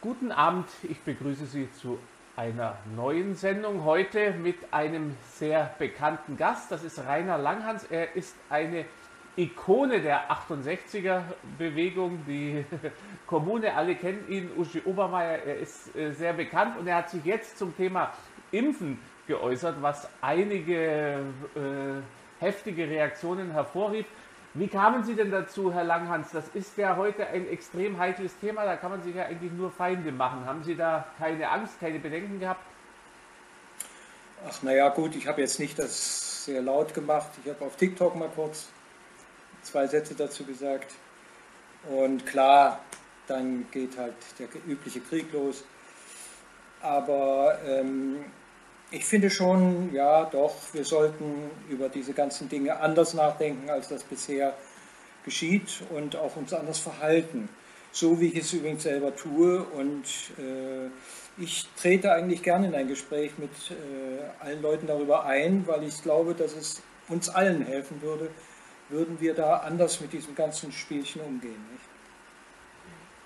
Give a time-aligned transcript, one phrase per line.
[0.00, 1.98] Guten Abend, ich begrüße Sie zu
[2.36, 6.72] einer neuen Sendung heute mit einem sehr bekannten Gast.
[6.72, 7.84] Das ist Rainer Langhans.
[7.84, 8.86] Er ist eine
[9.36, 12.24] Ikone der 68er-Bewegung.
[12.26, 12.64] Die
[13.26, 15.42] Kommune, alle kennen ihn, Uschi Obermeier.
[15.44, 18.14] Er ist äh, sehr bekannt und er hat sich jetzt zum Thema
[18.52, 21.18] Impfen geäußert, was einige
[21.54, 22.00] äh,
[22.40, 24.06] heftige Reaktionen hervorrief.
[24.54, 26.32] Wie kamen Sie denn dazu, Herr Langhans?
[26.32, 29.70] Das ist ja heute ein extrem heikles Thema, da kann man sich ja eigentlich nur
[29.70, 30.44] Feinde machen.
[30.44, 32.64] Haben Sie da keine Angst, keine Bedenken gehabt?
[34.48, 37.30] Ach naja gut, ich habe jetzt nicht das sehr laut gemacht.
[37.44, 38.68] Ich habe auf TikTok mal kurz
[39.62, 40.92] zwei Sätze dazu gesagt.
[41.88, 42.80] Und klar,
[43.26, 45.62] dann geht halt der übliche Krieg los.
[46.80, 48.24] Aber ähm,
[48.90, 54.02] ich finde schon, ja doch, wir sollten über diese ganzen Dinge anders nachdenken, als das
[54.02, 54.54] bisher
[55.24, 57.48] geschieht und auch uns anders verhalten.
[57.92, 59.62] So wie ich es übrigens selber tue.
[59.62, 60.04] Und
[60.38, 60.88] äh,
[61.42, 66.02] ich trete eigentlich gerne in ein Gespräch mit äh, allen Leuten darüber ein, weil ich
[66.02, 68.30] glaube, dass es uns allen helfen würde,
[68.88, 71.64] würden wir da anders mit diesem ganzen Spielchen umgehen.
[71.72, 71.84] Nicht?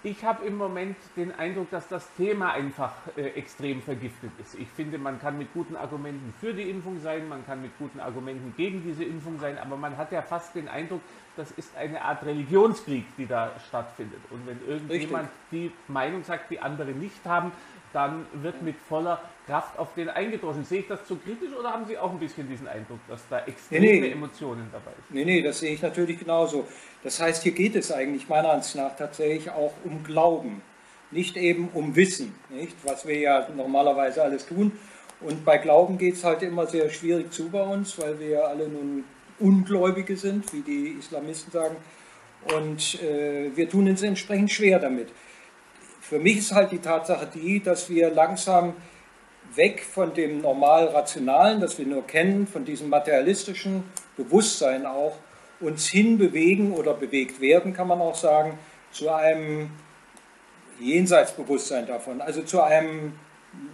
[0.06, 4.54] Ich habe im Moment den Eindruck, dass das Thema einfach äh, extrem vergiftet ist.
[4.54, 8.00] Ich finde, man kann mit guten Argumenten für die Impfung sein, man kann mit guten
[8.00, 11.00] Argumenten gegen diese Impfung sein, aber man hat ja fast den Eindruck,
[11.38, 14.20] das ist eine Art Religionskrieg, die da stattfindet.
[14.28, 15.72] Und wenn irgendjemand Richtig.
[15.88, 17.50] die Meinung sagt, die andere nicht haben,
[17.94, 20.64] dann wird mit voller Kraft auf den eingedroschen.
[20.64, 23.38] Sehe ich das zu kritisch oder haben Sie auch ein bisschen diesen Eindruck, dass da
[23.46, 24.10] extreme nee, nee.
[24.10, 25.14] Emotionen dabei sind?
[25.14, 26.66] Nee, nee, das sehe ich natürlich genauso.
[27.04, 30.60] Das heißt, hier geht es eigentlich meiner Ansicht nach tatsächlich auch um Glauben,
[31.12, 32.76] nicht eben um Wissen, nicht?
[32.84, 34.72] was wir ja normalerweise alles tun.
[35.20, 38.40] Und bei Glauben geht es halt immer sehr schwierig zu bei uns, weil wir ja
[38.42, 39.04] alle nun
[39.38, 41.76] Ungläubige sind, wie die Islamisten sagen.
[42.56, 45.08] Und äh, wir tun uns entsprechend schwer damit.
[46.06, 48.74] Für mich ist halt die Tatsache die, dass wir langsam
[49.54, 53.84] weg von dem normal Rationalen, das wir nur kennen, von diesem materialistischen
[54.14, 55.16] Bewusstsein auch,
[55.60, 58.58] uns hinbewegen oder bewegt werden, kann man auch sagen,
[58.92, 59.70] zu einem
[60.78, 63.14] Jenseitsbewusstsein davon, also zu einem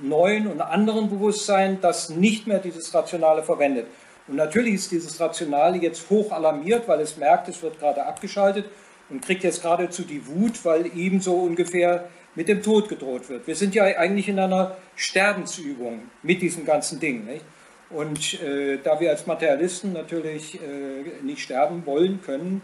[0.01, 3.89] neuen und anderen Bewusstsein, das nicht mehr dieses Rationale verwendet.
[4.29, 8.67] Und natürlich ist dieses Rationale jetzt hoch alarmiert, weil es merkt, es wird gerade abgeschaltet
[9.09, 13.47] und kriegt jetzt geradezu die Wut, weil ihm so ungefähr mit dem Tod gedroht wird.
[13.47, 17.25] Wir sind ja eigentlich in einer Sterbensübung mit diesem ganzen Ding.
[17.25, 17.45] Nicht?
[17.91, 22.63] Und äh, da wir als Materialisten natürlich äh, nicht sterben wollen können,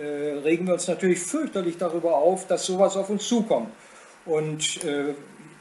[0.00, 3.70] äh, regen wir uns natürlich fürchterlich darüber auf, dass sowas auf uns zukommt.
[4.24, 5.14] Und äh,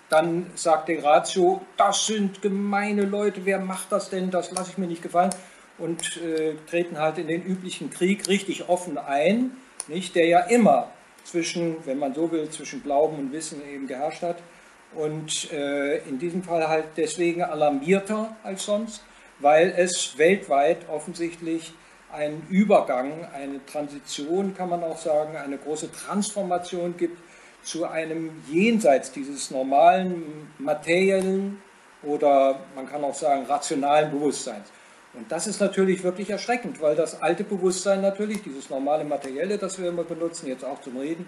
[0.10, 4.78] dann sagt der Ratio, das sind gemeine Leute, wer macht das denn, das lasse ich
[4.78, 5.32] mir nicht gefallen.
[5.80, 9.52] Und äh, treten halt in den üblichen Krieg richtig offen ein,
[9.88, 10.90] nicht, der ja immer
[11.30, 14.38] zwischen, wenn man so will, zwischen Glauben und Wissen eben geherrscht hat.
[14.96, 19.04] Und äh, in diesem Fall halt deswegen alarmierter als sonst,
[19.40, 21.74] weil es weltweit offensichtlich
[22.12, 27.20] einen Übergang, eine Transition, kann man auch sagen, eine große Transformation gibt
[27.64, 31.62] zu einem jenseits dieses normalen materiellen
[32.02, 34.72] oder man kann auch sagen rationalen Bewusstseins.
[35.18, 39.80] Und das ist natürlich wirklich erschreckend, weil das alte Bewusstsein natürlich, dieses normale Materielle, das
[39.80, 41.26] wir immer benutzen, jetzt auch zum Reden,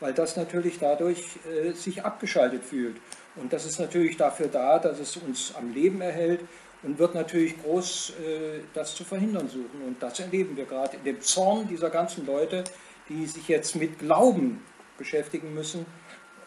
[0.00, 2.96] weil das natürlich dadurch äh, sich abgeschaltet fühlt.
[3.36, 6.40] Und das ist natürlich dafür da, dass es uns am Leben erhält
[6.82, 9.82] und wird natürlich groß äh, das zu verhindern suchen.
[9.86, 12.64] Und das erleben wir gerade in dem Zorn dieser ganzen Leute,
[13.08, 14.62] die sich jetzt mit Glauben
[14.96, 15.86] beschäftigen müssen,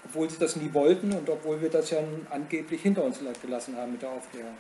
[0.03, 1.99] obwohl sie das nie wollten und obwohl wir das ja
[2.29, 4.57] angeblich hinter uns gelassen haben mit der Aufklärung.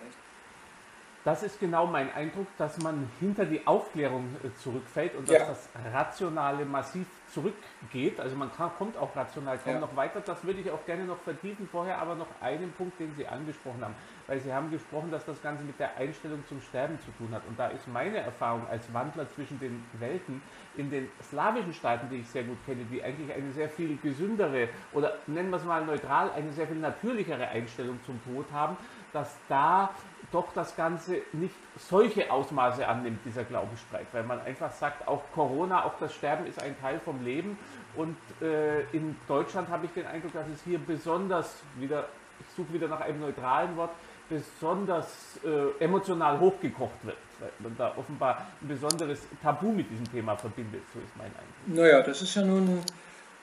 [1.23, 5.45] Das ist genau mein Eindruck, dass man hinter die Aufklärung äh, zurückfällt und dass ja.
[5.45, 8.19] das Rationale massiv zurückgeht.
[8.19, 9.79] Also man kann, kommt auch rational kaum ja.
[9.79, 10.21] noch weiter.
[10.21, 11.69] Das würde ich auch gerne noch vertiefen.
[11.71, 13.93] Vorher aber noch einen Punkt, den Sie angesprochen haben.
[14.25, 17.43] Weil Sie haben gesprochen, dass das Ganze mit der Einstellung zum Sterben zu tun hat.
[17.47, 20.41] Und da ist meine Erfahrung als Wandler zwischen den Welten
[20.75, 24.69] in den slawischen Staaten, die ich sehr gut kenne, die eigentlich eine sehr viel gesündere
[24.93, 28.77] oder nennen wir es mal neutral, eine sehr viel natürlichere Einstellung zum Tod haben,
[29.13, 29.91] dass da
[30.31, 35.85] doch das Ganze nicht solche Ausmaße annimmt, dieser Glaubensstreit, weil man einfach sagt, auch Corona,
[35.85, 37.57] auch das Sterben ist ein Teil vom Leben
[37.95, 42.05] und äh, in Deutschland habe ich den Eindruck, dass es hier besonders wieder,
[42.39, 43.91] ich suche wieder nach einem neutralen Wort,
[44.29, 50.37] besonders äh, emotional hochgekocht wird, weil man da offenbar ein besonderes Tabu mit diesem Thema
[50.37, 51.83] verbindet, so ist mein Eindruck.
[51.83, 52.81] Naja, das ist ja nun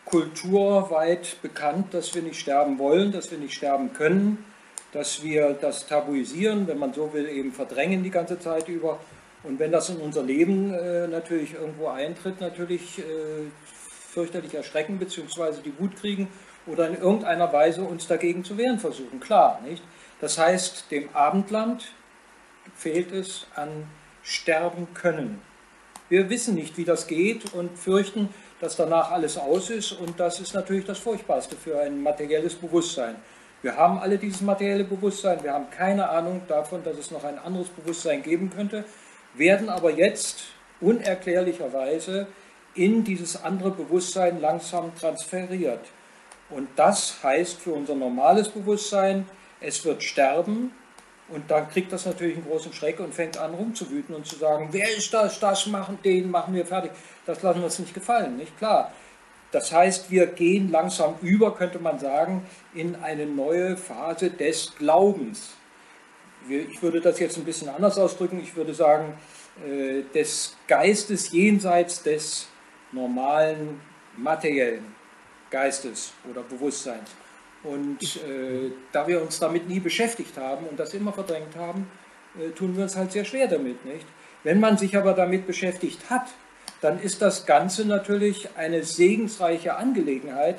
[0.07, 4.43] kulturweit bekannt, dass wir nicht sterben wollen, dass wir nicht sterben können
[4.93, 8.99] dass wir das tabuisieren, wenn man so will, eben verdrängen die ganze Zeit über.
[9.43, 13.03] Und wenn das in unser Leben äh, natürlich irgendwo eintritt, natürlich äh,
[14.11, 15.61] fürchterlich erschrecken bzw.
[15.65, 16.29] die Wut kriegen
[16.67, 19.21] oder in irgendeiner Weise uns dagegen zu wehren versuchen.
[19.21, 19.83] Klar, nicht?
[20.21, 21.93] Das heißt, dem Abendland
[22.75, 23.87] fehlt es an
[24.23, 25.41] Sterben können.
[26.09, 28.29] Wir wissen nicht, wie das geht und fürchten,
[28.61, 33.17] dass danach alles aus ist und das ist natürlich das Furchtbarste für ein materielles Bewusstsein.
[33.63, 37.39] Wir haben alle dieses materielle Bewusstsein, wir haben keine Ahnung davon, dass es noch ein
[37.39, 38.85] anderes Bewusstsein geben könnte,
[39.35, 40.45] werden aber jetzt
[40.81, 42.29] unerklärlicherweise
[42.75, 45.81] in dieses andere Bewusstsein langsam transferiert.
[46.51, 49.27] Und das heißt für unser normales Bewusstsein,
[49.61, 50.73] es wird sterben
[51.29, 54.69] und dann kriegt das natürlich einen großen Schreck und fängt an rumzuwüten und zu sagen,
[54.71, 56.93] wer ist das, das machen, den machen wir fertig.
[57.27, 58.93] Das lassen wir uns nicht gefallen, nicht klar.
[59.51, 65.55] Das heißt, wir gehen langsam über, könnte man sagen, in eine neue Phase des Glaubens.
[66.49, 68.41] Ich würde das jetzt ein bisschen anders ausdrücken.
[68.41, 69.15] Ich würde sagen,
[69.67, 72.49] äh, des Geistes jenseits des
[72.93, 73.81] normalen
[74.17, 74.95] materiellen
[75.51, 77.11] Geistes oder Bewusstseins.
[77.63, 81.91] Und äh, da wir uns damit nie beschäftigt haben und das immer verdrängt haben,
[82.39, 84.07] äh, tun wir uns halt sehr schwer damit, nicht?
[84.45, 86.29] Wenn man sich aber damit beschäftigt hat,
[86.81, 90.57] dann ist das Ganze natürlich eine segensreiche Angelegenheit,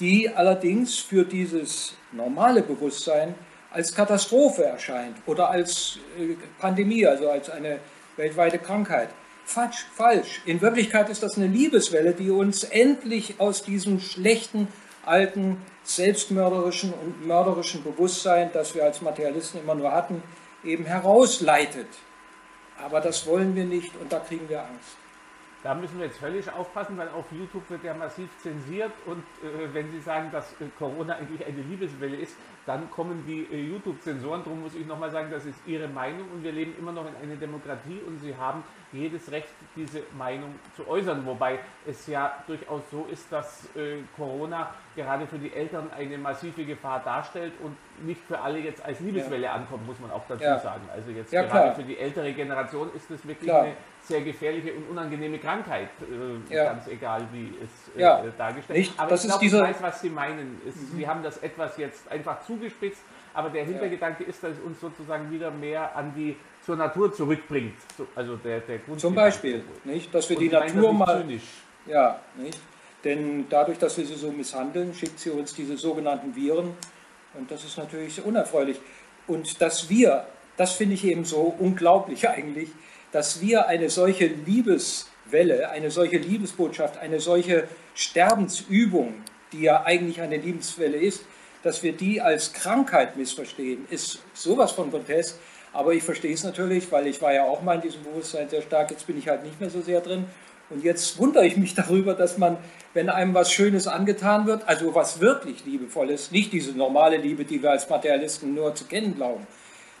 [0.00, 3.34] die allerdings für dieses normale Bewusstsein
[3.70, 7.78] als Katastrophe erscheint oder als äh, Pandemie, also als eine
[8.16, 9.08] weltweite Krankheit.
[9.44, 10.42] Falsch, falsch.
[10.46, 14.68] In Wirklichkeit ist das eine Liebeswelle, die uns endlich aus diesem schlechten,
[15.04, 20.22] alten, selbstmörderischen und mörderischen Bewusstsein, das wir als Materialisten immer nur hatten,
[20.64, 21.88] eben herausleitet.
[22.82, 25.01] Aber das wollen wir nicht und da kriegen wir Angst.
[25.62, 29.72] Da müssen wir jetzt völlig aufpassen, weil auf YouTube wird ja massiv zensiert und äh,
[29.72, 32.36] wenn Sie sagen, dass äh, Corona eigentlich eine Liebeswelle ist,
[32.66, 34.42] dann kommen die äh, YouTube-Zensoren.
[34.42, 37.14] Darum muss ich nochmal sagen, das ist Ihre Meinung und wir leben immer noch in
[37.22, 41.24] einer Demokratie und Sie haben jedes Recht, diese Meinung zu äußern.
[41.26, 46.64] Wobei es ja durchaus so ist, dass äh, Corona gerade für die Eltern eine massive
[46.64, 49.52] Gefahr darstellt und nicht für alle jetzt als Liebeswelle ja.
[49.52, 50.58] ankommt, muss man auch dazu ja.
[50.58, 50.82] sagen.
[50.92, 51.74] Also jetzt ja, gerade klar.
[51.76, 53.62] für die ältere Generation ist es wirklich klar.
[53.62, 53.74] eine
[54.12, 59.00] sehr gefährliche und unangenehme Krankheit, äh, ganz egal wie es äh, dargestellt wird.
[59.00, 60.60] Aber das ich glaube, ich weiß, was Sie meinen.
[60.68, 60.96] Es, mhm.
[60.96, 63.00] Sie haben das etwas jetzt einfach zugespitzt,
[63.32, 67.74] aber der Hintergedanke ist, dass es uns sozusagen wieder mehr an die zur Natur zurückbringt.
[68.14, 70.14] Also der, der Zum Beispiel, nicht?
[70.14, 71.22] dass wir und die Natur mal.
[71.22, 71.42] Zynisch.
[71.86, 72.60] Ja, nicht?
[73.02, 76.74] Denn dadurch, dass wir sie so misshandeln, schickt sie uns diese sogenannten Viren.
[77.34, 78.78] Und das ist natürlich unerfreulich.
[79.26, 80.26] Und dass wir,
[80.56, 82.68] das finde ich eben so unglaublich eigentlich,
[83.12, 89.14] dass wir eine solche Liebeswelle, eine solche Liebesbotschaft, eine solche Sterbensübung,
[89.52, 91.24] die ja eigentlich eine Liebeswelle ist,
[91.62, 95.36] dass wir die als Krankheit missverstehen, ist sowas von grotesk.
[95.72, 98.62] Aber ich verstehe es natürlich, weil ich war ja auch mal in diesem Bewusstsein sehr
[98.62, 100.26] stark, jetzt bin ich halt nicht mehr so sehr drin.
[100.70, 102.56] Und jetzt wundere ich mich darüber, dass man,
[102.94, 107.62] wenn einem was Schönes angetan wird, also was wirklich liebevolles, nicht diese normale Liebe, die
[107.62, 109.46] wir als Materialisten nur zu kennen glauben,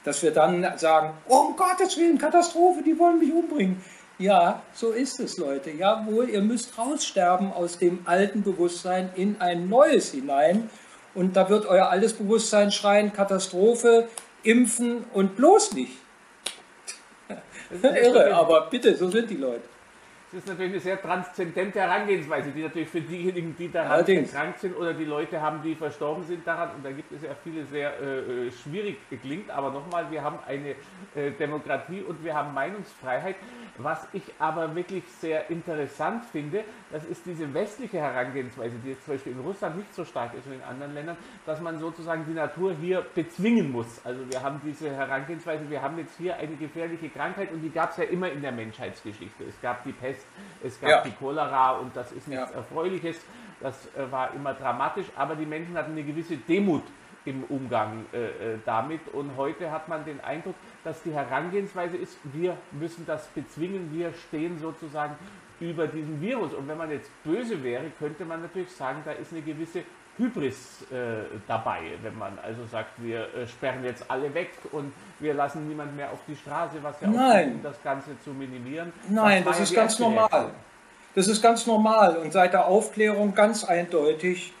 [0.04, 3.82] dass wir dann sagen, um Gottes Willen, Katastrophe, die wollen mich umbringen.
[4.18, 5.70] Ja, so ist es, Leute.
[5.70, 10.70] Jawohl, ihr müsst raussterben aus dem alten Bewusstsein in ein neues hinein.
[11.14, 14.08] Und da wird euer altes Bewusstsein schreien, Katastrophe,
[14.42, 15.92] impfen und bloß nicht.
[17.82, 19.71] Irre, aber bitte, so sind die Leute.
[20.32, 24.32] Das ist natürlich eine sehr transzendente Herangehensweise, die natürlich für diejenigen, die daran Allerdings.
[24.32, 27.34] erkrankt sind oder die Leute haben, die verstorben sind daran, und da gibt es ja
[27.44, 30.70] viele sehr äh, äh schwierig klingt, aber nochmal, wir haben eine
[31.14, 33.36] äh, Demokratie und wir haben Meinungsfreiheit.
[33.76, 39.14] Was ich aber wirklich sehr interessant finde, das ist diese westliche Herangehensweise, die jetzt zum
[39.14, 42.32] Beispiel in Russland nicht so stark ist und in anderen Ländern, dass man sozusagen die
[42.32, 44.00] Natur hier bezwingen muss.
[44.02, 47.90] Also wir haben diese Herangehensweise, wir haben jetzt hier eine gefährliche Krankheit und die gab
[47.90, 49.44] es ja immer in der Menschheitsgeschichte.
[49.44, 50.21] Es gab die Pest,
[50.62, 51.02] es gab ja.
[51.02, 52.56] die Cholera und das ist nichts ja.
[52.56, 53.20] Erfreuliches.
[53.60, 56.82] Das äh, war immer dramatisch, aber die Menschen hatten eine gewisse Demut
[57.24, 59.08] im Umgang äh, äh, damit.
[59.12, 64.12] Und heute hat man den Eindruck, dass die Herangehensweise ist, wir müssen das bezwingen, wir
[64.12, 65.16] stehen sozusagen
[65.60, 66.52] über diesen Virus.
[66.54, 69.84] Und wenn man jetzt böse wäre, könnte man natürlich sagen, da ist eine gewisse
[70.18, 75.32] Hybris äh, dabei, wenn man also sagt, wir äh, sperren jetzt alle weg und wir
[75.32, 78.92] lassen niemand mehr auf die Straße, was ja auch um das Ganze zu minimieren.
[79.08, 80.50] Nein, das, das ist ganz normal.
[81.14, 84.52] Das ist ganz normal und seit der Aufklärung ganz eindeutig,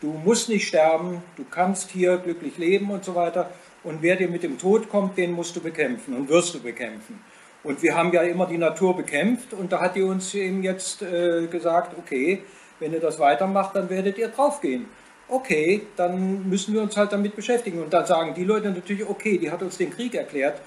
[0.00, 3.50] du musst nicht sterben, du kannst hier glücklich leben und so weiter.
[3.84, 7.20] Und wer dir mit dem Tod kommt, den musst du bekämpfen und wirst du bekämpfen.
[7.62, 11.02] Und wir haben ja immer die Natur bekämpft und da hat die uns eben jetzt
[11.02, 12.42] äh, gesagt, okay,
[12.80, 14.86] wenn ihr das weitermacht, dann werdet ihr draufgehen.
[15.28, 17.82] Okay, dann müssen wir uns halt damit beschäftigen.
[17.82, 20.60] Und dann sagen die Leute natürlich, okay, die hat uns den Krieg erklärt.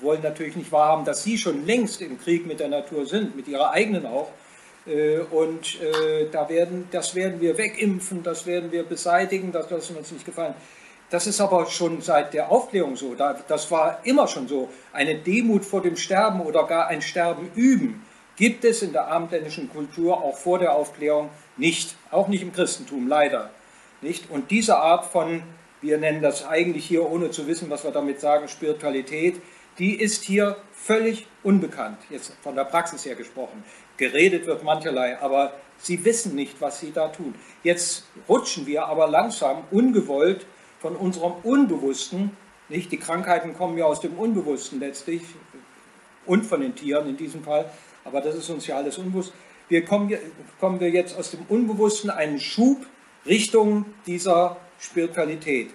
[0.00, 3.46] wollen natürlich nicht wahrhaben, dass sie schon längst im Krieg mit der Natur sind, mit
[3.46, 4.30] ihrer eigenen auch.
[4.86, 9.96] Äh, und äh, da werden, das werden wir wegimpfen, das werden wir beseitigen, das lassen
[9.96, 10.54] uns nicht gefallen.
[11.10, 13.14] Das ist aber schon seit der Aufklärung so.
[13.14, 14.68] Das war immer schon so.
[14.92, 18.02] Eine Demut vor dem Sterben oder gar ein Sterben üben
[18.36, 21.28] gibt es in der abendländischen Kultur auch vor der Aufklärung
[21.60, 21.94] nicht.
[22.10, 23.50] Auch nicht im Christentum, leider.
[24.00, 24.30] Nicht?
[24.30, 25.42] Und diese Art von,
[25.80, 29.40] wir nennen das eigentlich hier, ohne zu wissen, was wir damit sagen, Spiritualität,
[29.78, 33.62] die ist hier völlig unbekannt, jetzt von der Praxis her gesprochen.
[33.96, 37.34] Geredet wird mancherlei, aber sie wissen nicht, was sie da tun.
[37.62, 40.46] Jetzt rutschen wir aber langsam, ungewollt,
[40.80, 42.36] von unserem Unbewussten,
[42.68, 42.90] nicht?
[42.90, 45.22] Die Krankheiten kommen ja aus dem Unbewussten letztlich
[46.24, 47.70] und von den Tieren in diesem Fall,
[48.04, 49.32] aber das ist uns ja alles unbewusst.
[49.70, 50.12] Wir kommen,
[50.58, 52.84] kommen wir jetzt aus dem Unbewussten einen Schub
[53.24, 55.70] Richtung dieser Spiritualität.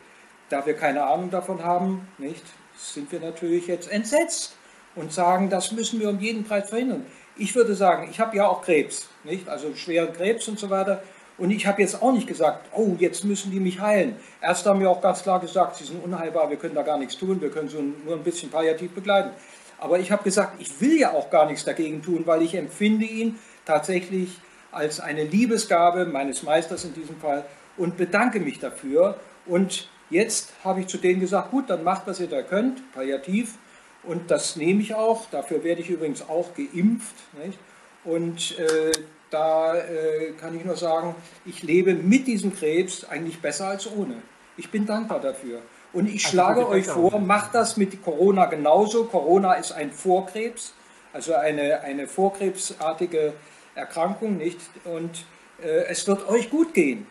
[0.50, 2.44] Da wir keine Ahnung davon haben, nicht,
[2.76, 4.58] sind wir natürlich jetzt entsetzt
[4.98, 7.06] und sagen, das müssen wir um jeden Preis verhindern.
[7.38, 9.48] Ich würde sagen, ich habe ja auch Krebs, nicht?
[9.48, 11.02] also schweren Krebs und so weiter.
[11.38, 14.18] Und ich habe jetzt auch nicht gesagt, oh, jetzt müssen die mich heilen.
[14.42, 17.18] Erst haben wir auch ganz klar gesagt, sie sind unheilbar, wir können da gar nichts
[17.18, 19.30] tun, wir können so nur ein bisschen palliativ begleiten.
[19.78, 23.06] Aber ich habe gesagt, ich will ja auch gar nichts dagegen tun, weil ich empfinde
[23.06, 24.38] ihn tatsächlich
[24.72, 27.46] als eine Liebesgabe meines Meisters in diesem Fall
[27.78, 29.20] und bedanke mich dafür.
[29.46, 33.56] Und jetzt habe ich zu denen gesagt, gut, dann macht, was ihr da könnt, palliativ.
[34.04, 35.30] Und das nehme ich auch.
[35.32, 37.16] Dafür werde ich übrigens auch geimpft.
[37.44, 37.58] Nicht?
[38.04, 38.92] Und äh,
[39.32, 44.16] da äh, kann ich nur sagen, ich lebe mit diesem Krebs eigentlich besser als ohne.
[44.58, 45.62] Ich bin dankbar dafür.
[45.92, 49.06] Und ich also schlage euch vor, macht das mit Corona genauso.
[49.06, 50.74] Corona ist ein Vorkrebs,
[51.14, 53.34] also eine, eine vorkrebsartige
[53.76, 54.60] Erkrankung, nicht?
[54.84, 55.26] Und
[55.62, 57.06] äh, es wird euch gut gehen.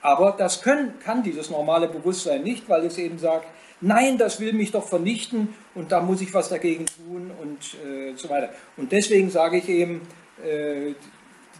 [0.00, 3.46] Aber das können, kann dieses normale Bewusstsein nicht, weil es eben sagt,
[3.80, 8.14] nein, das will mich doch vernichten und da muss ich was dagegen tun und äh,
[8.16, 8.50] so weiter.
[8.76, 10.02] Und deswegen sage ich eben,
[10.44, 10.94] äh,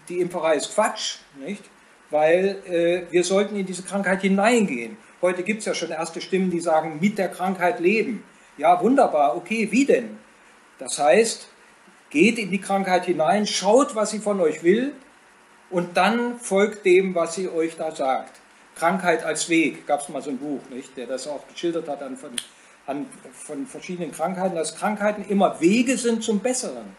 [0.08, 1.62] die Impferei ist Quatsch, nicht?
[2.10, 4.96] weil äh, wir sollten in diese Krankheit hineingehen.
[5.20, 8.22] Heute gibt es ja schon erste Stimmen, die sagen, mit der Krankheit leben.
[8.56, 10.16] Ja, wunderbar, okay, wie denn?
[10.78, 11.48] Das heißt,
[12.10, 14.94] geht in die Krankheit hinein, schaut, was sie von euch will
[15.70, 18.40] und dann folgt dem, was sie euch da sagt.
[18.76, 22.02] Krankheit als Weg, gab es mal so ein Buch, nicht, der das auch geschildert hat
[22.02, 22.30] an, von,
[22.86, 26.96] an, von verschiedenen Krankheiten, dass Krankheiten immer Wege sind zum Besseren.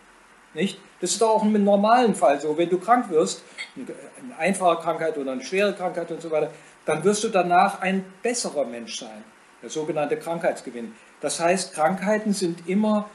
[0.54, 0.80] Nicht?
[1.00, 2.58] Das ist auch im normalen Fall so.
[2.58, 3.44] Wenn du krank wirst,
[3.76, 6.52] eine einfache Krankheit oder eine schwere Krankheit und so weiter,
[6.86, 9.24] dann wirst du danach ein besserer Mensch sein.
[9.62, 10.94] Der sogenannte Krankheitsgewinn.
[11.22, 13.10] Das heißt, Krankheiten sind immer,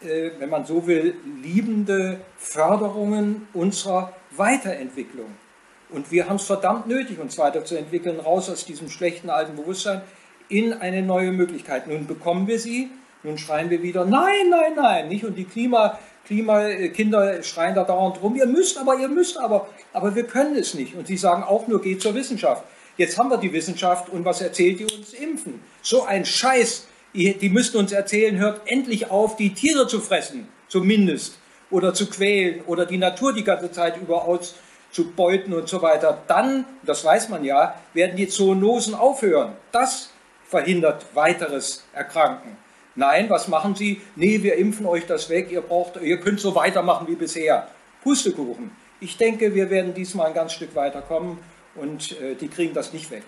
[0.00, 5.26] wenn man so will, liebende Förderungen unserer Weiterentwicklung.
[5.90, 10.02] Und wir haben es verdammt nötig, uns weiterzuentwickeln, raus aus diesem schlechten alten Bewusstsein
[10.48, 11.86] in eine neue Möglichkeit.
[11.86, 12.90] Nun bekommen wir sie,
[13.22, 15.24] nun schreien wir wieder, nein, nein, nein, nicht?
[15.24, 20.14] Und die Klima, Klimakinder schreien da dauernd rum, ihr müsst aber, ihr müsst aber, aber
[20.14, 20.94] wir können es nicht.
[20.94, 22.64] Und sie sagen auch nur, geht zur Wissenschaft.
[22.96, 25.12] Jetzt haben wir die Wissenschaft und was erzählt die uns?
[25.12, 25.60] Impfen.
[25.82, 26.86] So ein Scheiß.
[27.12, 31.38] Die müssten uns erzählen, hört endlich auf, die Tiere zu fressen, zumindest.
[31.70, 36.20] Oder zu quälen oder die Natur die ganze Zeit über auszubeuten und so weiter.
[36.26, 39.52] Dann, das weiß man ja, werden die Zoonosen aufhören.
[39.70, 40.10] Das
[40.48, 42.56] verhindert weiteres Erkranken.
[42.96, 44.00] Nein, was machen sie?
[44.16, 47.68] Nee, wir impfen euch das weg, ihr, braucht, ihr könnt so weitermachen wie bisher.
[48.02, 48.72] Pustekuchen.
[49.00, 51.38] Ich denke, wir werden diesmal ein ganz Stück weiterkommen
[51.76, 53.22] und äh, die kriegen das nicht weg.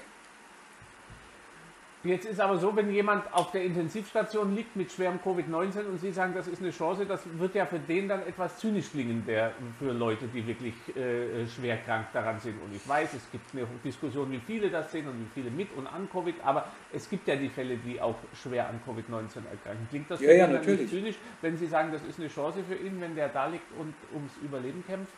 [2.04, 6.10] Jetzt ist aber so, wenn jemand auf der Intensivstation liegt mit schwerem Covid-19 und Sie
[6.10, 9.52] sagen, das ist eine Chance, das wird ja für den dann etwas zynisch klingen, der,
[9.78, 12.60] für Leute, die wirklich äh, schwer krank daran sind.
[12.60, 15.68] Und ich weiß, es gibt eine Diskussion, wie viele das sind und wie viele mit
[15.76, 19.86] und an Covid, aber es gibt ja die Fälle, die auch schwer an Covid-19 erkranken.
[19.88, 20.90] Klingt das ja, für ja, natürlich.
[20.90, 23.94] zynisch, wenn Sie sagen, das ist eine Chance für ihn, wenn der da liegt und
[24.12, 25.12] ums Überleben kämpft?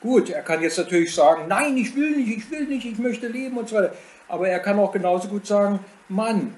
[0.00, 3.28] Gut, er kann jetzt natürlich sagen, nein, ich will nicht, ich will nicht, ich möchte
[3.28, 3.94] leben und so weiter.
[4.28, 6.54] Aber er kann auch genauso gut sagen, Mann,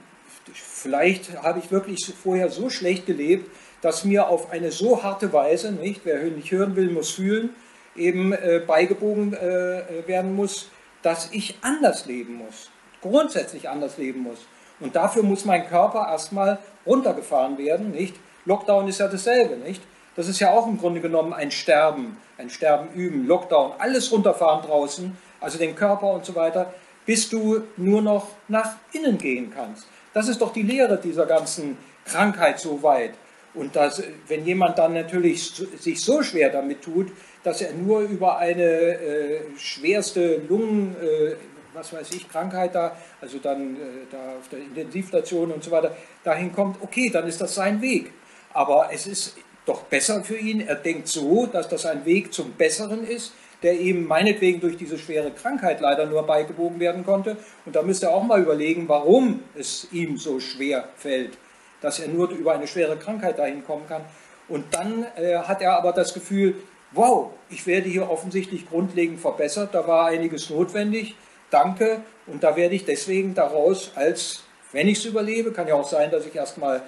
[0.54, 5.73] vielleicht habe ich wirklich vorher so schlecht gelebt, dass mir auf eine so harte Weise,
[5.73, 7.50] nicht, wer nicht hören will, muss fühlen,
[7.95, 10.71] eben äh, beigebogen äh, werden muss,
[11.02, 14.47] dass ich anders leben muss, grundsätzlich anders leben muss.
[14.80, 18.16] Und dafür muss mein Körper erstmal runtergefahren werden, nicht?
[18.45, 19.83] Lockdown ist ja dasselbe, nicht?
[20.18, 24.66] Das ist ja auch im Grunde genommen ein Sterben, ein Sterben üben, Lockdown, alles runterfahren
[24.66, 26.75] draußen, also den Körper und so weiter
[27.08, 29.87] bis du nur noch nach innen gehen kannst.
[30.12, 33.14] Das ist doch die Lehre dieser ganzen Krankheit so weit.
[33.54, 37.10] Und dass, wenn jemand dann natürlich sich so schwer damit tut,
[37.42, 41.37] dass er nur über eine äh, schwerste Lungen, äh,
[41.72, 43.78] was weiß ich, Krankheit da, also dann äh,
[44.10, 48.12] da auf der Intensivstation und so weiter, dahin kommt, okay, dann ist das sein Weg.
[48.52, 49.34] Aber es ist
[49.68, 50.60] doch besser für ihn.
[50.60, 53.32] Er denkt so, dass das ein Weg zum Besseren ist,
[53.62, 57.37] der eben meinetwegen durch diese schwere Krankheit leider nur beigebogen werden konnte.
[57.66, 61.37] Und da müsste er auch mal überlegen, warum es ihm so schwer fällt,
[61.80, 64.02] dass er nur über eine schwere Krankheit dahin kommen kann.
[64.48, 66.54] Und dann äh, hat er aber das Gefühl,
[66.92, 71.16] wow, ich werde hier offensichtlich grundlegend verbessert, da war einiges notwendig,
[71.50, 72.00] danke.
[72.26, 76.10] Und da werde ich deswegen daraus als, wenn ich es überlebe, kann ja auch sein,
[76.10, 76.82] dass ich erstmal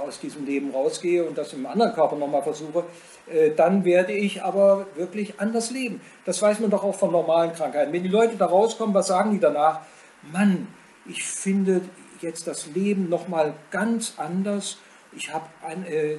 [0.00, 2.84] aus diesem Leben rausgehe und das im anderen Körper nochmal versuche,
[3.26, 6.00] äh, dann werde ich aber wirklich anders leben.
[6.24, 7.92] Das weiß man doch auch von normalen Krankheiten.
[7.92, 9.80] Wenn die Leute da rauskommen, was sagen die danach?
[10.32, 10.68] Mann,
[11.06, 11.82] ich finde
[12.20, 14.78] jetzt das Leben nochmal ganz anders.
[15.12, 15.48] Ich, hab
[15.88, 16.18] äh, äh,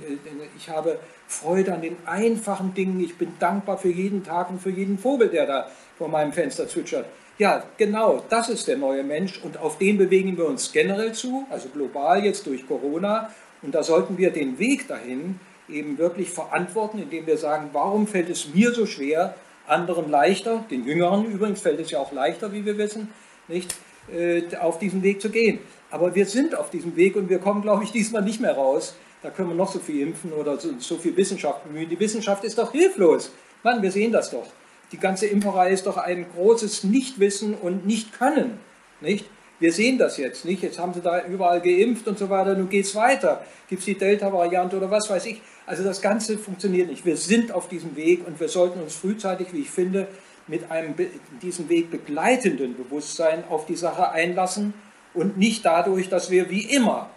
[0.58, 3.00] ich habe Freude an den einfachen Dingen.
[3.00, 6.68] Ich bin dankbar für jeden Tag und für jeden Vogel, der da vor meinem Fenster
[6.68, 7.06] zwitschert.
[7.39, 11.46] Ja, genau, das ist der neue Mensch und auf den bewegen wir uns generell zu,
[11.51, 13.29] also global jetzt durch Corona.
[13.62, 15.39] Und da sollten wir den Weg dahin
[15.70, 19.36] eben wirklich verantworten, indem wir sagen, warum fällt es mir so schwer,
[19.67, 23.10] anderen leichter, den Jüngeren übrigens fällt es ja auch leichter, wie wir wissen,
[23.48, 23.75] nicht,
[24.12, 25.60] äh, auf diesen Weg zu gehen.
[25.91, 28.96] Aber wir sind auf diesem Weg und wir kommen, glaube ich, diesmal nicht mehr raus.
[29.22, 31.89] Da können wir noch so viel impfen oder so, so viel Wissenschaft bemühen.
[31.89, 33.32] Die Wissenschaft ist doch hilflos.
[33.63, 34.48] Mann, wir sehen das doch.
[34.91, 38.60] Die ganze Impferei ist doch ein großes Nichtwissen und Nicht-Können.
[39.01, 39.25] Nicht?
[39.60, 40.62] Wir sehen das jetzt, nicht?
[40.62, 43.44] Jetzt haben sie da überall geimpft und so weiter, nun geht es weiter.
[43.67, 45.41] Gibt es die Delta-Variante oder was weiß ich.
[45.65, 47.06] Also das Ganze funktioniert nicht.
[47.06, 50.08] Wir sind auf diesem Weg und wir sollten uns frühzeitig, wie ich finde,
[50.48, 50.94] mit einem
[51.41, 54.74] diesen Weg begleitenden Bewusstsein auf die Sache einlassen
[55.13, 57.10] und nicht dadurch, dass wir wie immer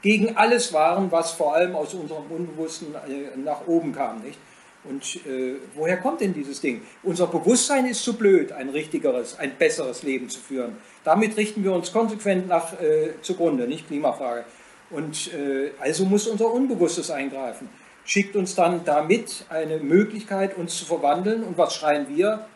[0.00, 4.22] gegen alles waren, was vor allem aus unserem Unbewussten äh, nach oben kam.
[4.22, 4.38] Nicht?
[4.84, 6.82] Und äh, woher kommt denn dieses Ding?
[7.04, 10.76] Unser Bewusstsein ist zu blöd, ein richtigeres, ein besseres Leben zu führen.
[11.04, 14.44] Damit richten wir uns konsequent nach äh, zugrunde, nicht Klimafrage.
[14.90, 17.68] Und äh, also muss unser Unbewusstes eingreifen.
[18.04, 21.44] Schickt uns dann damit eine Möglichkeit, uns zu verwandeln.
[21.44, 22.46] Und was schreien wir?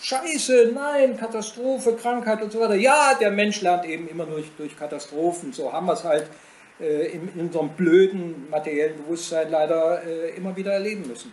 [0.00, 2.76] Scheiße, nein, Katastrophe, Krankheit und so weiter.
[2.76, 5.52] Ja, der Mensch lernt eben immer durch, durch Katastrophen.
[5.52, 6.28] So haben wir es halt
[6.78, 11.32] äh, in, in, unserem blöden materiellen Bewusstsein leider äh, immer wieder erleben müssen.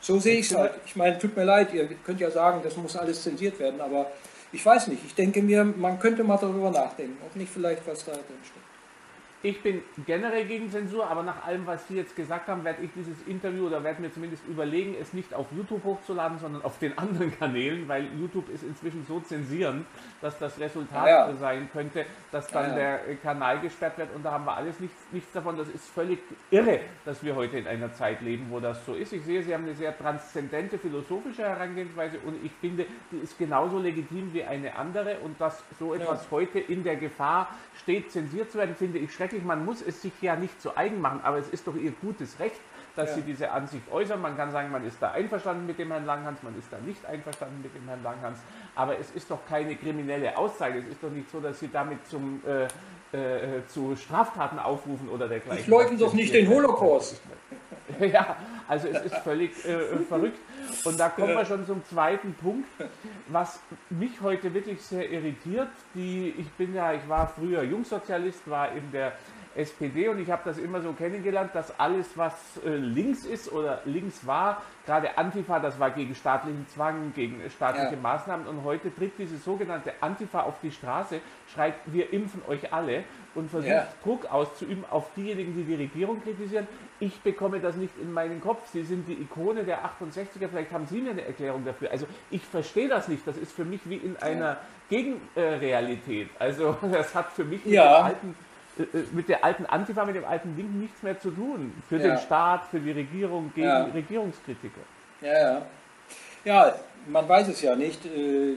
[0.00, 0.72] So sehe ich es halt.
[0.86, 4.10] Ich meine, tut mir leid, ihr könnt ja sagen, das muss alles zensiert werden, aber
[4.52, 5.04] ich weiß nicht.
[5.04, 8.69] Ich denke mir, man könnte mal darüber nachdenken, ob nicht vielleicht was da drin steht.
[9.42, 12.90] Ich bin generell gegen Zensur, aber nach allem, was Sie jetzt gesagt haben, werde ich
[12.94, 16.96] dieses Interview oder werde mir zumindest überlegen, es nicht auf YouTube hochzuladen, sondern auf den
[16.98, 19.86] anderen Kanälen, weil YouTube ist inzwischen so zensierend,
[20.20, 21.32] dass das Resultat ja.
[21.36, 22.98] sein könnte, dass dann ja, ja.
[22.98, 25.56] der Kanal gesperrt wird und da haben wir alles nichts, nichts davon.
[25.56, 26.18] Das ist völlig
[26.50, 29.10] irre, dass wir heute in einer Zeit leben, wo das so ist.
[29.14, 33.78] Ich sehe, Sie haben eine sehr transzendente philosophische Herangehensweise und ich finde, die ist genauso
[33.78, 37.48] legitim wie eine andere und dass so etwas heute in der Gefahr
[37.80, 40.76] steht, zensiert zu werden, finde ich schrecklich wirklich, man muss es sich ja nicht zu
[40.76, 42.60] eigen machen, aber es ist doch ihr gutes Recht,
[42.96, 43.16] dass ja.
[43.16, 44.20] sie diese Ansicht äußern.
[44.20, 47.04] Man kann sagen, man ist da einverstanden mit dem Herrn Langhans, man ist da nicht
[47.06, 48.40] einverstanden mit dem Herrn Langhans,
[48.74, 50.80] aber es ist doch keine kriminelle Aussage.
[50.80, 52.66] Es ist doch nicht so, dass sie damit zum, äh,
[53.12, 55.62] äh, zu Straftaten aufrufen oder dergleichen.
[55.62, 57.20] Ich leugne doch nicht den Holocaust.
[57.98, 58.36] Ja,
[58.68, 60.38] also es ist völlig äh, verrückt.
[60.84, 62.68] Und da kommen wir schon zum zweiten Punkt,
[63.26, 63.58] was
[63.90, 65.68] mich heute wirklich sehr irritiert.
[65.94, 69.12] Die, ich bin ja, ich war früher Jungsozialist, war in der
[69.54, 72.34] SPD und ich habe das immer so kennengelernt, dass alles, was
[72.64, 77.94] äh, links ist oder links war, gerade Antifa, das war gegen staatlichen Zwang, gegen staatliche
[77.94, 78.00] ja.
[78.00, 81.20] Maßnahmen und heute tritt diese sogenannte Antifa auf die Straße,
[81.52, 83.86] schreit, wir impfen euch alle und versucht ja.
[84.02, 86.66] Druck auszuüben auf diejenigen, die die Regierung kritisieren.
[86.98, 88.68] Ich bekomme das nicht in meinen Kopf.
[88.72, 91.90] Sie sind die Ikone der 68er, vielleicht haben Sie mir eine Erklärung dafür.
[91.90, 93.26] Also ich verstehe das nicht.
[93.26, 94.58] Das ist für mich wie in einer
[94.88, 96.28] Gegenrealität.
[96.38, 97.82] Also das hat für mich ja.
[97.82, 98.49] mit dem alten äh, äh,
[99.12, 101.72] mit der alten Antifa, mit dem alten Linken nichts mehr zu tun.
[101.88, 102.08] Für ja.
[102.08, 103.84] den Staat, für die Regierung, gegen ja.
[103.84, 104.80] Regierungskritiker.
[105.20, 105.66] Ja, ja.
[106.44, 106.74] Ja,
[107.06, 108.04] man weiß es ja nicht.
[108.06, 108.54] Äh,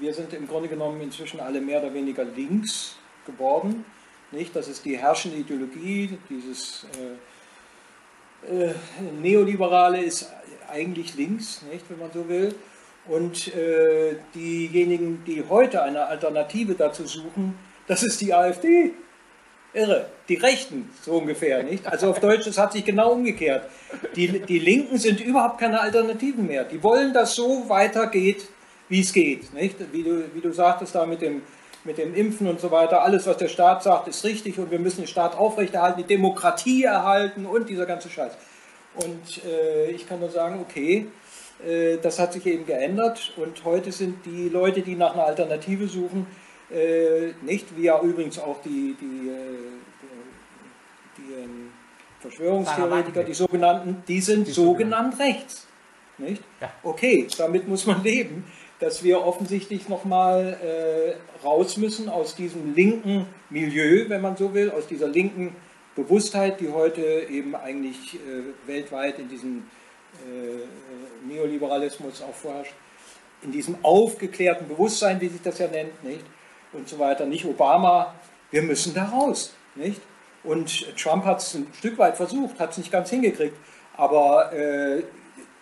[0.00, 3.84] wir sind im Grunde genommen inzwischen alle mehr oder weniger links geworden.
[4.30, 4.54] Nicht?
[4.54, 6.86] Das ist die herrschende Ideologie, dieses
[8.44, 8.74] äh, äh,
[9.20, 10.30] Neoliberale ist
[10.70, 12.54] eigentlich links, nicht, wenn man so will.
[13.06, 18.92] Und äh, diejenigen, die heute eine Alternative dazu suchen, das ist die AfD.
[19.74, 20.06] Irre.
[20.28, 21.86] Die Rechten, so ungefähr, nicht?
[21.86, 23.68] Also auf Deutsch, das hat sich genau umgekehrt.
[24.16, 26.64] Die, die Linken sind überhaupt keine Alternativen mehr.
[26.64, 28.48] Die wollen, dass so weitergeht,
[28.88, 29.76] wie es geht, nicht?
[29.92, 31.42] Wie du, wie du sagtest da mit dem,
[31.84, 33.02] mit dem Impfen und so weiter.
[33.02, 36.84] Alles, was der Staat sagt, ist richtig und wir müssen den Staat aufrechterhalten, die Demokratie
[36.84, 38.32] erhalten und dieser ganze Scheiß.
[38.96, 41.06] Und äh, ich kann nur sagen, okay,
[41.66, 45.86] äh, das hat sich eben geändert und heute sind die Leute, die nach einer Alternative
[45.86, 46.26] suchen,
[46.70, 49.42] äh, nicht, wie ja übrigens auch die, die, äh,
[51.16, 51.70] die, die ähm,
[52.20, 55.66] Verschwörungstheoretiker, die sogenannten, die sind die sogenannt rechts.
[56.18, 56.42] Nicht?
[56.60, 56.72] Ja.
[56.82, 58.44] Okay, damit muss man leben,
[58.80, 64.70] dass wir offensichtlich nochmal äh, raus müssen aus diesem linken Milieu, wenn man so will,
[64.70, 65.54] aus dieser linken
[65.94, 69.64] Bewusstheit, die heute eben eigentlich äh, weltweit in diesem
[70.26, 72.74] äh, Neoliberalismus auch vorherrscht,
[73.42, 76.24] in diesem aufgeklärten Bewusstsein, wie sich das ja nennt, nicht?
[76.72, 77.26] Und so weiter.
[77.26, 78.14] Nicht Obama,
[78.50, 80.00] wir müssen da raus, nicht?
[80.44, 83.56] Und Trump hat es ein Stück weit versucht, hat es nicht ganz hingekriegt.
[83.96, 85.02] Aber äh,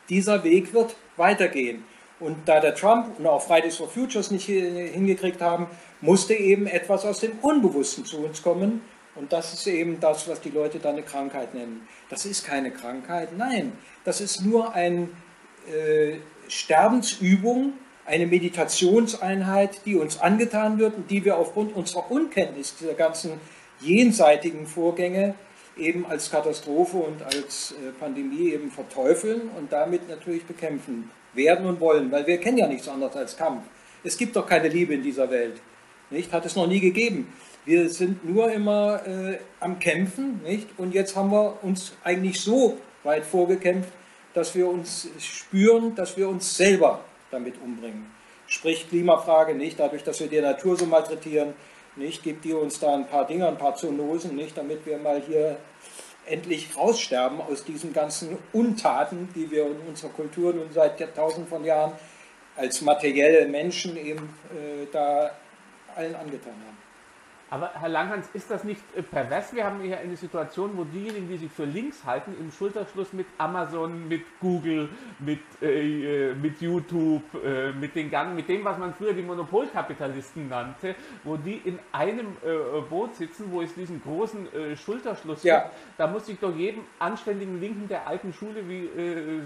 [0.08, 1.84] dieser Weg wird weitergehen.
[2.20, 5.66] Und da der Trump und auch Fridays for Futures nicht hingekriegt haben,
[6.00, 8.82] musste eben etwas aus dem Unbewussten zu uns kommen.
[9.14, 11.88] Und das ist eben das, was die Leute dann eine Krankheit nennen.
[12.10, 13.72] Das ist keine Krankheit, nein,
[14.04, 15.08] das ist nur eine
[15.66, 17.72] äh, Sterbensübung,
[18.06, 23.40] eine Meditationseinheit, die uns angetan wird und die wir aufgrund unserer Unkenntnis dieser ganzen
[23.80, 25.34] jenseitigen Vorgänge
[25.76, 31.80] eben als Katastrophe und als äh, Pandemie eben verteufeln und damit natürlich bekämpfen werden und
[31.80, 33.62] wollen, weil wir kennen ja nichts anderes als Kampf.
[34.02, 35.60] Es gibt doch keine Liebe in dieser Welt,
[36.10, 36.32] nicht?
[36.32, 37.32] Hat es noch nie gegeben.
[37.64, 40.68] Wir sind nur immer äh, am Kämpfen, nicht?
[40.78, 43.90] Und jetzt haben wir uns eigentlich so weit vorgekämpft,
[44.32, 47.04] dass wir uns spüren, dass wir uns selber
[47.36, 48.06] damit umbringen.
[48.46, 51.54] Sprich Klimafrage nicht, dadurch, dass wir die Natur so malträtieren,
[51.96, 52.22] nicht?
[52.22, 54.56] Gibt die uns da ein paar Dinge, ein paar Zoonosen, nicht?
[54.56, 55.56] Damit wir mal hier
[56.26, 61.64] endlich raussterben aus diesen ganzen Untaten, die wir in unserer Kultur nun seit Jahrtausenden von
[61.64, 61.92] Jahren
[62.56, 65.30] als materielle Menschen eben äh, da
[65.94, 66.85] allen angetan haben.
[67.48, 69.54] Aber Herr Langhans, ist das nicht äh, pervers?
[69.54, 73.26] Wir haben hier eine Situation, wo diejenigen, die sich für links halten, im Schulterschluss mit
[73.38, 74.88] Amazon, mit Google,
[75.20, 80.48] mit, äh, äh mit YouTube, äh, mit, den, mit dem, was man früher die Monopolkapitalisten
[80.48, 85.60] nannte, wo die in einem äh, Boot sitzen, wo es diesen großen äh, Schulterschluss ja.
[85.60, 85.74] gibt.
[85.98, 88.88] Da muss sich doch jedem anständigen Linken der alten Schule, wie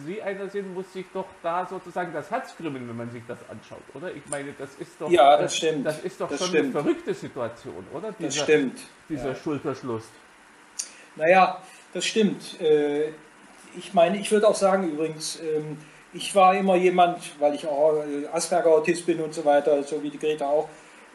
[0.04, 3.38] Sie einer sind, muss sich doch da sozusagen das Herz krümmen, wenn man sich das
[3.48, 4.12] anschaut, oder?
[4.14, 5.86] Ich meine, das ist doch, ja, das, stimmt.
[5.86, 6.64] Das ist doch das schon stimmt.
[6.64, 7.99] eine verrückte Situation oder?
[8.00, 8.78] Dieser, das stimmt.
[9.08, 9.34] Dieser ja.
[9.34, 10.04] Schulterschluss.
[11.16, 11.60] Naja,
[11.92, 12.60] das stimmt.
[12.60, 13.08] Äh,
[13.76, 15.76] ich meine, ich würde auch sagen übrigens, ähm,
[16.12, 20.10] ich war immer jemand, weil ich auch äh, Asperger-Autist bin und so weiter, so wie
[20.10, 20.68] die Greta auch,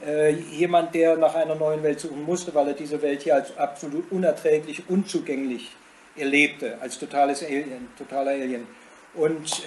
[0.06, 3.58] äh, jemand, der nach einer neuen Welt suchen musste, weil er diese Welt hier als
[3.58, 5.72] absolut unerträglich, unzugänglich
[6.18, 8.68] erlebte, als totales Alien, totaler Alien.
[9.14, 9.64] Und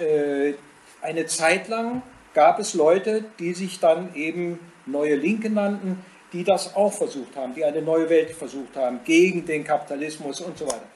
[1.01, 2.01] eine Zeit lang
[2.33, 7.53] gab es Leute, die sich dann eben neue Linke nannten, die das auch versucht haben,
[7.55, 10.87] die eine neue Welt versucht haben, gegen den Kapitalismus und so weiter.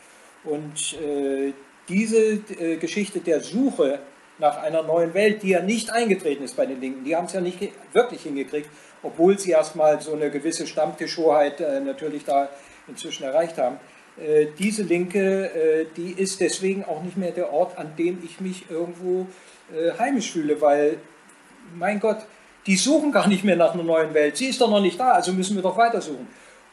[0.44, 1.54] Und äh,
[1.90, 4.00] diese äh, Geschichte der Suche
[4.40, 7.34] nach einer neuen Welt, die ja nicht eingetreten ist bei den Linken, die haben es
[7.34, 7.60] ja nicht
[7.94, 8.70] wirklich hingekriegt,
[9.02, 12.50] obwohl sie erstmal so eine gewisse Stammtischhoheit äh, natürlich da
[12.88, 13.80] inzwischen erreicht haben.
[14.18, 18.40] Äh, diese Linke, äh, die ist deswegen auch nicht mehr der Ort, an dem ich
[18.40, 19.28] mich irgendwo
[19.76, 20.98] äh, heimisch fühle, weil,
[21.76, 22.20] mein Gott,
[22.66, 24.38] die suchen gar nicht mehr nach einer neuen Welt.
[24.38, 26.28] Sie ist doch noch nicht da, also müssen wir doch weitersuchen.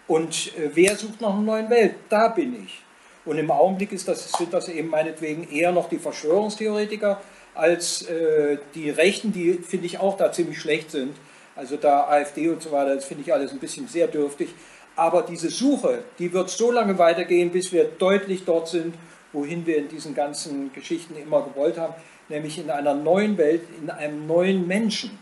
[0.06, 1.94] Und äh, wer sucht nach einer neuen Welt?
[2.08, 2.82] Da bin ich.
[3.24, 7.20] Und im Augenblick ist das, sind das eben meinetwegen eher noch die Verschwörungstheoretiker
[7.54, 11.16] als äh, die Rechten, die finde ich auch da ziemlich schlecht sind.
[11.56, 14.48] Also da AfD und so weiter, das finde ich alles ein bisschen sehr dürftig.
[14.96, 18.94] Aber diese Suche, die wird so lange weitergehen, bis wir deutlich dort sind,
[19.32, 21.94] wohin wir in diesen ganzen Geschichten immer gewollt haben,
[22.28, 25.18] nämlich in einer neuen Welt, in einem neuen Menschen.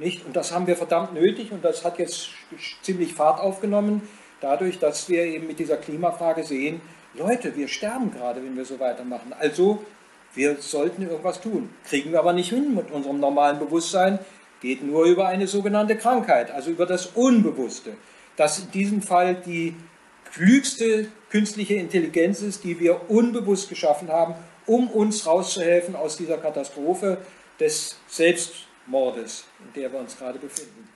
[0.00, 0.24] Nicht?
[0.24, 2.30] Und das haben wir verdammt nötig und das hat jetzt
[2.82, 4.00] ziemlich Fahrt aufgenommen,
[4.40, 6.80] dadurch, dass wir eben mit dieser Klimafrage sehen,
[7.14, 9.34] Leute, wir sterben gerade, wenn wir so weitermachen.
[9.38, 9.84] Also,
[10.34, 11.68] wir sollten irgendwas tun.
[11.84, 14.18] Kriegen wir aber nicht hin mit unserem normalen Bewusstsein,
[14.62, 17.92] geht nur über eine sogenannte Krankheit, also über das Unbewusste.
[18.36, 19.74] Das in diesem Fall die
[20.32, 24.34] klügste künstliche Intelligenz ist, die wir unbewusst geschaffen haben,
[24.66, 27.18] um uns rauszuhelfen aus dieser Katastrophe
[27.58, 30.88] des Selbst Mordes, in der wir uns gerade befinden.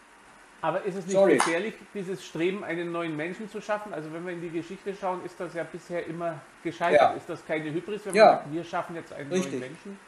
[0.61, 1.35] Aber ist es nicht Sorry.
[1.35, 3.93] gefährlich, dieses Streben, einen neuen Menschen zu schaffen?
[3.93, 7.01] Also wenn wir in die Geschichte schauen, ist das ja bisher immer gescheitert.
[7.01, 7.13] Ja.
[7.13, 8.37] Ist das keine Hybris, wenn ja.
[8.37, 9.53] sagt, wir schaffen jetzt einen Richtig.
[9.53, 9.99] neuen Menschen?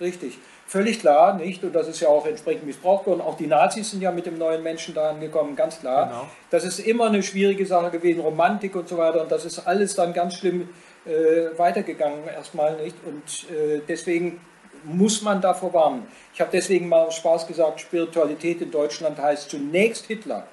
[0.00, 1.62] Richtig, völlig klar, nicht?
[1.62, 3.20] Und das ist ja auch entsprechend missbraucht worden.
[3.20, 6.06] Auch die Nazis sind ja mit dem neuen Menschen da angekommen, ganz klar.
[6.06, 6.28] Genau.
[6.50, 9.22] Das ist immer eine schwierige Sache gewesen, Romantik und so weiter.
[9.22, 10.68] Und das ist alles dann ganz schlimm
[11.06, 12.96] äh, weitergegangen erstmal, nicht?
[13.04, 14.40] Und äh, deswegen
[14.84, 16.06] muss man davor warnen.
[16.32, 20.46] Ich habe deswegen mal Spaß gesagt, Spiritualität in Deutschland heißt zunächst Hitler.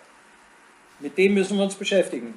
[1.00, 2.34] Mit dem müssen wir uns beschäftigen.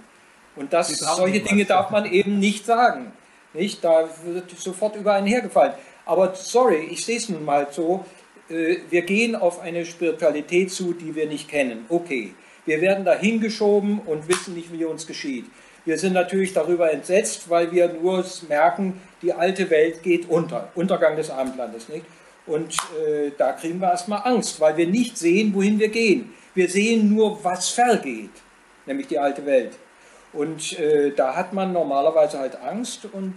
[0.56, 3.12] Und das, solche Dinge darf man eben nicht sagen.
[3.52, 3.82] Nicht?
[3.84, 5.74] Da wird sofort über einen hergefallen.
[6.06, 8.04] Aber sorry, ich sehe es nun mal so,
[8.48, 11.86] äh, wir gehen auf eine Spiritualität zu, die wir nicht kennen.
[11.88, 12.34] Okay,
[12.66, 15.46] wir werden da hingeschoben und wissen nicht, wie uns geschieht.
[15.84, 21.16] Wir sind natürlich darüber entsetzt, weil wir nur merken, die alte Welt geht unter, Untergang
[21.16, 21.88] des Abendlandes.
[21.88, 22.06] Nicht?
[22.46, 22.74] Und
[23.06, 26.32] äh, da kriegen wir erstmal Angst, weil wir nicht sehen, wohin wir gehen.
[26.54, 28.30] Wir sehen nur, was vergeht,
[28.86, 29.72] nämlich die alte Welt.
[30.32, 33.34] Und äh, da hat man normalerweise halt Angst und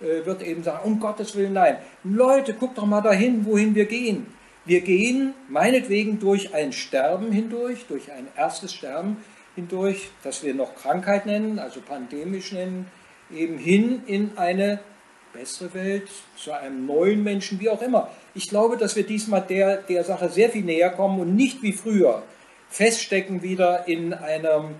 [0.00, 1.78] äh, wird eben sagen, um Gottes Willen, nein.
[2.04, 4.26] Leute, guckt doch mal dahin, wohin wir gehen.
[4.64, 9.18] Wir gehen meinetwegen durch ein Sterben hindurch, durch ein erstes Sterben
[9.56, 12.86] hindurch, das wir noch Krankheit nennen, also pandemisch nennen,
[13.34, 14.78] eben hin in eine
[15.32, 18.10] bessere Welt, zu einem neuen Menschen, wie auch immer.
[18.34, 21.72] Ich glaube, dass wir diesmal der, der Sache sehr viel näher kommen und nicht wie
[21.72, 22.22] früher
[22.68, 24.70] feststecken wieder in einer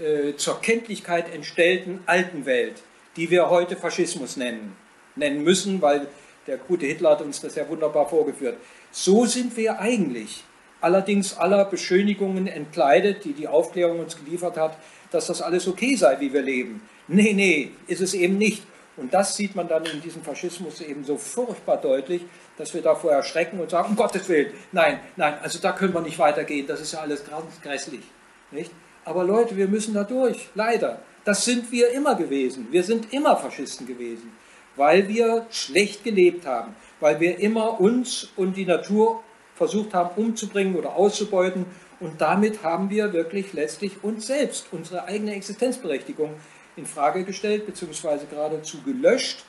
[0.00, 2.82] äh, zur Kenntlichkeit entstellten alten Welt,
[3.16, 4.76] die wir heute Faschismus nennen,
[5.16, 6.08] nennen müssen, weil
[6.46, 8.56] der gute Hitler hat uns das ja wunderbar vorgeführt.
[8.90, 10.44] So sind wir eigentlich,
[10.82, 14.76] allerdings aller Beschönigungen entkleidet, die die Aufklärung uns geliefert hat,
[15.10, 16.82] dass das alles okay sei, wie wir leben.
[17.08, 18.62] Nee, nee, ist es eben nicht.
[18.96, 22.22] Und das sieht man dann in diesem Faschismus eben so furchtbar deutlich,
[22.58, 26.02] dass wir davor erschrecken und sagen, um Gottes Willen, nein, nein, also da können wir
[26.02, 28.02] nicht weitergehen, das ist ja alles ganz grässlich.
[28.50, 28.70] Nicht?
[29.04, 31.00] Aber Leute, wir müssen da durch, leider.
[31.24, 32.68] Das sind wir immer gewesen.
[32.70, 34.30] Wir sind immer Faschisten gewesen,
[34.76, 40.76] weil wir schlecht gelebt haben weil wir immer uns und die Natur versucht haben umzubringen
[40.76, 41.66] oder auszubeuten.
[42.00, 46.34] Und damit haben wir wirklich letztlich uns selbst, unsere eigene Existenzberechtigung
[46.76, 49.44] in Frage gestellt, beziehungsweise geradezu gelöscht.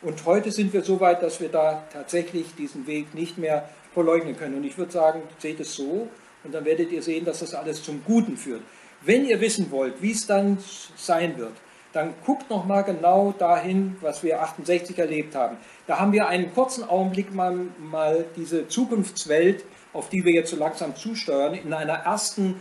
[0.00, 4.36] Und heute sind wir so weit, dass wir da tatsächlich diesen Weg nicht mehr verleugnen
[4.36, 4.56] können.
[4.56, 6.08] Und ich würde sagen, seht es so,
[6.44, 8.62] und dann werdet ihr sehen, dass das alles zum Guten führt.
[9.02, 10.58] Wenn ihr wissen wollt, wie es dann
[10.96, 11.52] sein wird,
[11.92, 15.56] dann guckt noch mal genau dahin, was wir 68 erlebt haben.
[15.86, 20.56] Da haben wir einen kurzen Augenblick mal, mal diese Zukunftswelt, auf die wir jetzt so
[20.56, 22.56] langsam zusteuern, in einer ersten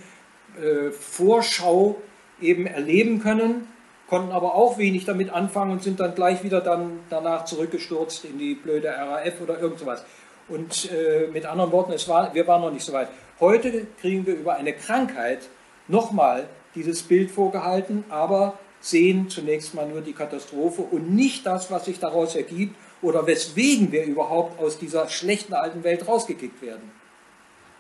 [0.62, 1.96] äh, Vorschau
[2.42, 3.68] eben erleben können,
[4.08, 8.38] konnten aber auch wenig damit anfangen und sind dann gleich wieder dann danach zurückgestürzt in
[8.38, 10.04] die blöde RAF oder irgend sowas.
[10.50, 13.08] Und äh, mit anderen Worten, es war, wir waren noch nicht so weit.
[13.40, 15.48] Heute kriegen wir über eine Krankheit
[15.88, 21.86] nochmal dieses Bild vorgehalten, aber sehen zunächst mal nur die Katastrophe und nicht das, was
[21.86, 26.92] sich daraus ergibt oder weswegen wir überhaupt aus dieser schlechten alten Welt rausgekickt werden.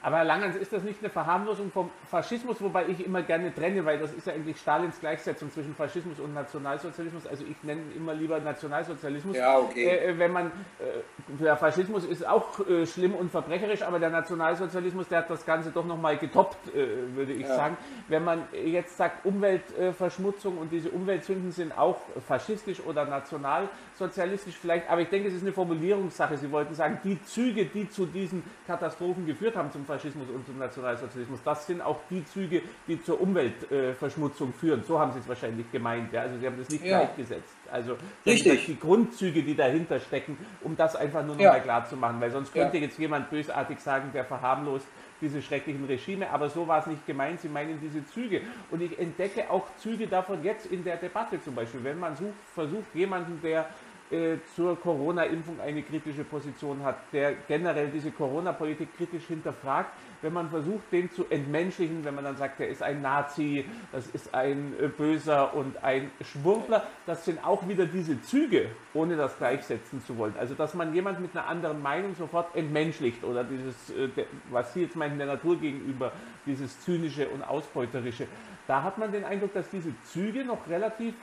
[0.03, 3.85] Aber Herr Langens, ist das nicht eine Verharmlosung vom Faschismus, wobei ich immer gerne trenne,
[3.85, 7.27] weil das ist ja eigentlich Stalins Gleichsetzung zwischen Faschismus und Nationalsozialismus.
[7.27, 9.37] Also ich nenne immer lieber Nationalsozialismus.
[9.37, 9.85] Ja, okay.
[9.85, 14.09] Äh, äh wenn man, äh, der Faschismus ist auch äh, schlimm und verbrecherisch, aber der
[14.09, 17.55] Nationalsozialismus, der hat das Ganze doch nochmal getoppt, äh, würde ich ja.
[17.55, 17.77] sagen.
[18.07, 25.01] Wenn man jetzt sagt, Umweltverschmutzung und diese Umweltsünden sind auch faschistisch oder nationalsozialistisch vielleicht, aber
[25.01, 26.37] ich denke, es ist eine Formulierungssache.
[26.37, 30.57] Sie wollten sagen, die Züge, die zu diesen Katastrophen geführt haben, zum Faschismus und zum
[30.57, 31.39] Nationalsozialismus.
[31.43, 34.83] Das sind auch die Züge, die zur Umweltverschmutzung führen.
[34.87, 36.13] So haben Sie es wahrscheinlich gemeint.
[36.13, 36.21] Ja?
[36.21, 36.99] Also Sie haben das nicht ja.
[36.99, 37.53] gleichgesetzt.
[37.69, 38.65] Also Richtig.
[38.65, 41.51] die Grundzüge, die dahinter stecken, um das einfach nur noch ja.
[41.51, 42.21] mal klar zu machen.
[42.21, 42.83] Weil sonst könnte ja.
[42.83, 44.87] jetzt jemand bösartig sagen, der verharmlost
[45.19, 48.41] diese schrecklichen Regime, aber so war es nicht gemeint, sie meinen diese Züge.
[48.71, 52.33] Und ich entdecke auch Züge davon jetzt in der Debatte zum Beispiel, wenn man sucht,
[52.55, 53.67] versucht, jemanden, der
[54.11, 60.49] äh, zur Corona-Impfung eine kritische Position hat, der generell diese Corona-Politik kritisch hinterfragt, wenn man
[60.49, 64.73] versucht, den zu entmenschlichen, wenn man dann sagt, er ist ein Nazi, das ist ein
[64.79, 70.17] äh, Böser und ein Schwurbler, das sind auch wieder diese Züge, ohne das gleichsetzen zu
[70.17, 70.35] wollen.
[70.37, 74.09] Also, dass man jemand mit einer anderen Meinung sofort entmenschlicht oder dieses, äh,
[74.49, 76.11] was Sie jetzt meinen, der Natur gegenüber,
[76.45, 78.27] dieses zynische und ausbeuterische,
[78.67, 81.13] da hat man den Eindruck, dass diese Züge noch relativ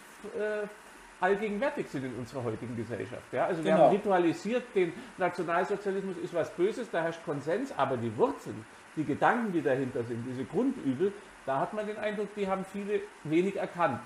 [1.20, 3.22] allgegenwärtig sind in unserer heutigen Gesellschaft.
[3.32, 3.46] Ja?
[3.46, 3.84] Also wir genau.
[3.84, 8.64] haben ritualisiert, den Nationalsozialismus ist was Böses, da herrscht Konsens, aber die Wurzeln,
[8.96, 11.12] die Gedanken, die dahinter sind, diese Grundübel,
[11.46, 14.00] da hat man den Eindruck, die haben viele wenig erkannt.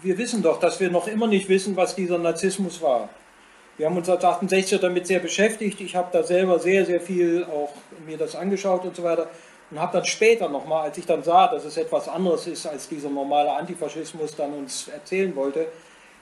[0.00, 3.10] Wir wissen doch, dass wir noch immer nicht wissen, was dieser Narzissmus war.
[3.76, 5.80] Wir haben uns als 68er damit sehr beschäftigt.
[5.80, 7.72] Ich habe da selber sehr, sehr viel auch
[8.06, 9.28] mir das angeschaut und so weiter
[9.72, 12.88] und habe dann später nochmal, als ich dann sah, dass es etwas anderes ist, als
[12.88, 15.66] dieser normale Antifaschismus dann uns erzählen wollte,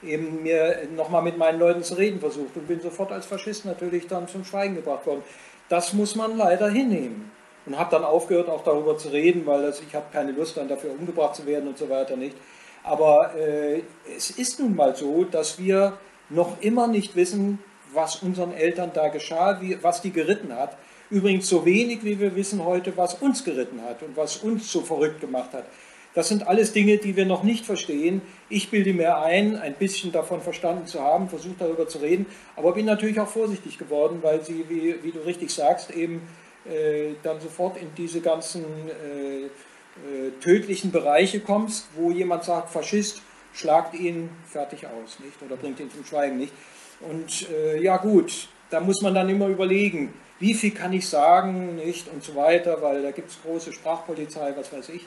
[0.03, 4.07] eben mir nochmal mit meinen Leuten zu reden versucht und bin sofort als Faschist natürlich
[4.07, 5.23] dann zum Schweigen gebracht worden.
[5.69, 7.31] Das muss man leider hinnehmen.
[7.65, 10.67] Und habe dann aufgehört, auch darüber zu reden, weil das, ich habe keine Lust dann
[10.67, 12.35] dafür umgebracht zu werden und so weiter nicht.
[12.83, 13.83] Aber äh,
[14.17, 15.93] es ist nun mal so, dass wir
[16.29, 17.59] noch immer nicht wissen,
[17.93, 20.75] was unseren Eltern da geschah, wie, was die geritten hat.
[21.09, 24.81] Übrigens so wenig, wie wir wissen heute, was uns geritten hat und was uns so
[24.81, 25.65] verrückt gemacht hat.
[26.13, 28.21] Das sind alles Dinge, die wir noch nicht verstehen.
[28.49, 32.73] Ich bilde mir ein, ein bisschen davon verstanden zu haben, versuche darüber zu reden, aber
[32.73, 36.21] bin natürlich auch vorsichtig geworden, weil sie, wie, wie du richtig sagst, eben
[36.69, 43.21] äh, dann sofort in diese ganzen äh, äh, tödlichen Bereiche kommst, wo jemand sagt, Faschist,
[43.53, 45.41] schlagt ihn fertig aus, nicht?
[45.41, 46.53] Oder bringt ihn zum Schweigen, nicht?
[47.01, 51.75] Und äh, ja gut, da muss man dann immer überlegen, wie viel kann ich sagen,
[51.75, 52.07] nicht?
[52.07, 55.05] Und so weiter, weil da gibt es große Sprachpolizei, was weiß ich.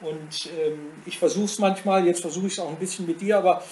[0.00, 3.36] Und ähm, ich versuche es manchmal, jetzt versuche ich es auch ein bisschen mit dir,
[3.38, 3.62] aber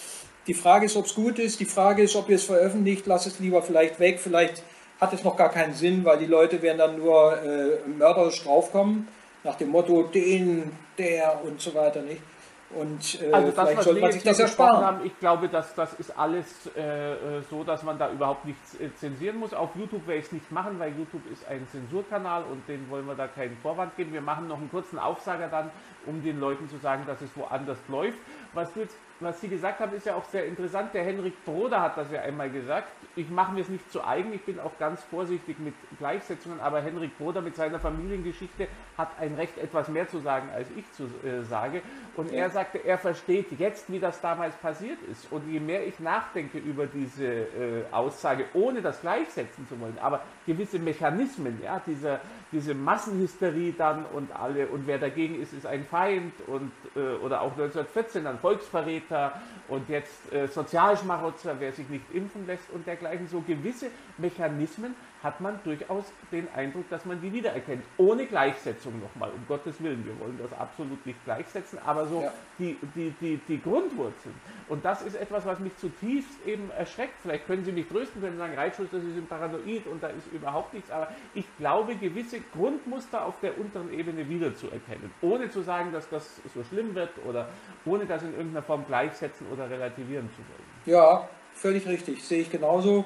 [0.47, 3.27] die Frage ist, ob es gut ist, die Frage ist, ob ihr es veröffentlicht, lass
[3.27, 4.62] es lieber vielleicht weg, vielleicht
[5.01, 9.09] hat es noch gar keinen Sinn, weil die Leute werden dann nur äh, mörderisch draufkommen,
[9.45, 12.21] nach dem Motto, den, der und so weiter, nicht?
[12.70, 14.85] Und äh, also das, vielleicht sollte man sich das ersparen.
[14.85, 18.78] Haben, ich glaube, dass das ist alles äh, äh, so, dass man da überhaupt nichts
[18.78, 19.54] äh, zensieren muss.
[19.54, 23.07] Auf YouTube werde ich es nicht machen, weil YouTube ist ein Zensurkanal und den wollen
[23.07, 24.12] wir da keinen Vorwand geben.
[24.12, 25.70] Wir machen noch einen kurzen Aufsager dann,
[26.04, 28.18] um den Leuten zu sagen, dass es woanders läuft.
[28.52, 30.94] Was du jetzt was Sie gesagt haben, ist ja auch sehr interessant.
[30.94, 32.88] Der Henrik Broder hat das ja einmal gesagt.
[33.16, 36.81] Ich mache mir es nicht zu eigen, ich bin auch ganz vorsichtig mit Gleichsetzungen, aber
[36.81, 41.04] Henrik Broder mit seiner Familiengeschichte hat ein Recht, etwas mehr zu sagen, als ich zu
[41.26, 41.83] äh, sage.
[42.16, 45.33] Und er sagte, er versteht jetzt, wie das damals passiert ist.
[45.33, 50.20] Und je mehr ich nachdenke über diese äh, Aussage, ohne das gleichsetzen zu wollen, aber
[50.46, 52.20] gewisse Mechanismen, ja, dieser,
[52.52, 57.40] diese Massenhysterie dann und alle, und wer dagegen ist, ist ein Feind und äh, oder
[57.40, 59.33] auch 1914 dann Volksverräter Täter
[59.68, 63.29] und jetzt äh, Sozialschmarotzer, wer sich nicht impfen lässt und dergleichen.
[63.29, 67.83] So gewisse Mechanismen hat man durchaus den Eindruck, dass man die wiedererkennt.
[67.96, 70.04] Ohne Gleichsetzung nochmal, um Gottes Willen.
[70.07, 72.33] Wir wollen das absolut nicht gleichsetzen, aber so ja.
[72.59, 74.35] die, die, die, die Grundwurzeln.
[74.68, 77.14] Und das ist etwas, was mich zutiefst eben erschreckt.
[77.22, 80.09] Vielleicht können Sie mich trösten, können Sie sagen, Reitschuss, das ist ein Paranoid und da
[80.09, 80.90] ist überhaupt nichts.
[80.90, 85.11] Aber ich glaube, gewisse Grundmuster auf der unteren Ebene wiederzuerkennen.
[85.20, 87.48] Ohne zu sagen, dass das so schlimm wird oder
[87.85, 90.96] ohne das in irgendeiner Form gleichsetzen oder relativieren zu wollen.
[90.96, 92.22] Ja, völlig richtig.
[92.24, 93.04] Sehe ich genauso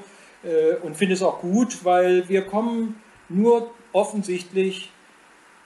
[0.83, 4.91] und finde es auch gut, weil wir kommen nur offensichtlich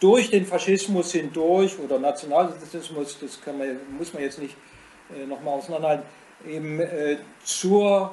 [0.00, 4.54] durch den Faschismus hindurch oder Nationalsozialismus, das man, muss man jetzt nicht
[5.14, 6.04] äh, nochmal auseinanderhalten,
[6.46, 8.12] eben äh, zur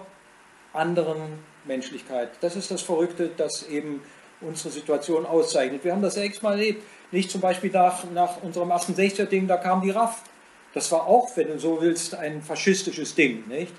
[0.71, 1.21] anderen
[1.65, 2.31] Menschlichkeit.
[2.41, 4.01] Das ist das Verrückte, das eben
[4.41, 5.83] unsere Situation auszeichnet.
[5.83, 6.83] Wir haben das ja x-mal erlebt.
[7.11, 10.23] Nicht zum Beispiel nach, nach unserem 68er-Ding, da kam die RAF.
[10.73, 13.47] Das war auch, wenn du so willst, ein faschistisches Ding.
[13.47, 13.73] Nicht?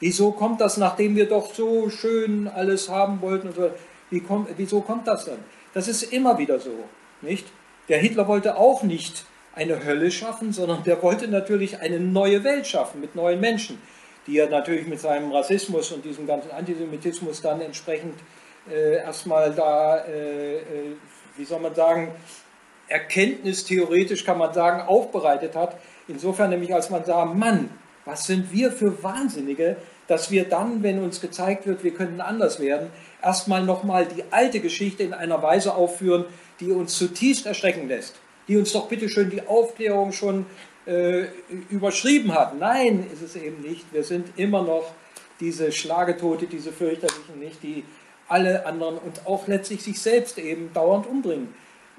[0.00, 3.52] Wieso kommt das, nachdem wir doch so schön alles haben wollten?
[3.52, 3.70] So,
[4.10, 5.38] wie kommt, wieso kommt das dann?
[5.72, 6.70] Das ist immer wieder so,
[7.22, 7.46] nicht?
[7.88, 12.66] Der Hitler wollte auch nicht eine Hölle schaffen, sondern der wollte natürlich eine neue Welt
[12.66, 13.80] schaffen mit neuen Menschen,
[14.26, 18.14] die er natürlich mit seinem Rassismus und diesem ganzen Antisemitismus dann entsprechend
[18.70, 20.62] äh, erstmal da, äh, äh,
[21.36, 22.12] wie soll man sagen,
[22.88, 25.76] erkenntnistheoretisch kann man sagen, aufbereitet hat.
[26.08, 27.70] Insofern nämlich, als man sah, Mann,
[28.06, 32.60] was sind wir für Wahnsinnige, dass wir dann, wenn uns gezeigt wird, wir könnten anders
[32.60, 32.90] werden,
[33.22, 36.24] erstmal nochmal die alte Geschichte in einer Weise aufführen,
[36.60, 38.14] die uns zutiefst erschrecken lässt,
[38.48, 40.46] die uns doch bitte schön die Aufklärung schon
[40.86, 41.24] äh,
[41.68, 42.58] überschrieben hat.
[42.58, 43.92] Nein, ist es eben nicht.
[43.92, 44.92] Wir sind immer noch
[45.40, 47.84] diese Schlagetote, diese fürchterlichen, nicht, die
[48.28, 51.54] alle anderen und auch letztlich sich selbst eben dauernd umbringen.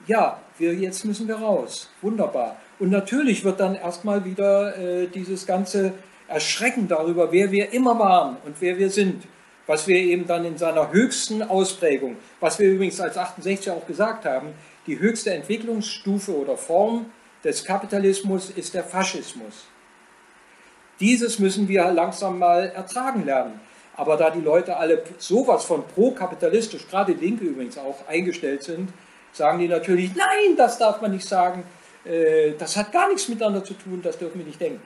[0.07, 1.89] Ja, wir, jetzt müssen wir raus.
[2.01, 2.57] Wunderbar.
[2.79, 5.93] Und natürlich wird dann erstmal wieder äh, dieses ganze
[6.27, 9.23] Erschrecken darüber, wer wir immer waren und wer wir sind,
[9.65, 14.25] was wir eben dann in seiner höchsten Ausprägung, was wir übrigens als 68 auch gesagt
[14.25, 14.49] haben,
[14.85, 17.07] die höchste Entwicklungsstufe oder Form
[17.43, 19.65] des Kapitalismus ist der Faschismus.
[20.99, 23.59] Dieses müssen wir langsam mal ertragen lernen.
[23.95, 28.89] Aber da die Leute alle sowas von pro-kapitalistisch, gerade Linke übrigens auch, eingestellt sind,
[29.33, 31.63] sagen die natürlich, nein, das darf man nicht sagen,
[32.07, 34.81] äh, das hat gar nichts miteinander zu tun, das dürfen wir nicht denken.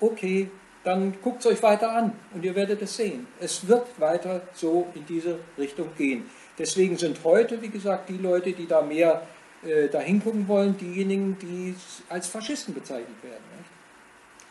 [0.00, 0.50] Okay,
[0.82, 3.26] dann guckt es euch weiter an und ihr werdet es sehen.
[3.40, 6.24] Es wird weiter so in diese Richtung gehen.
[6.58, 9.22] Deswegen sind heute, wie gesagt, die Leute, die da mehr
[9.64, 11.74] äh, dahin gucken wollen, diejenigen, die
[12.08, 13.42] als Faschisten bezeichnet werden.
[13.56, 13.70] Nicht?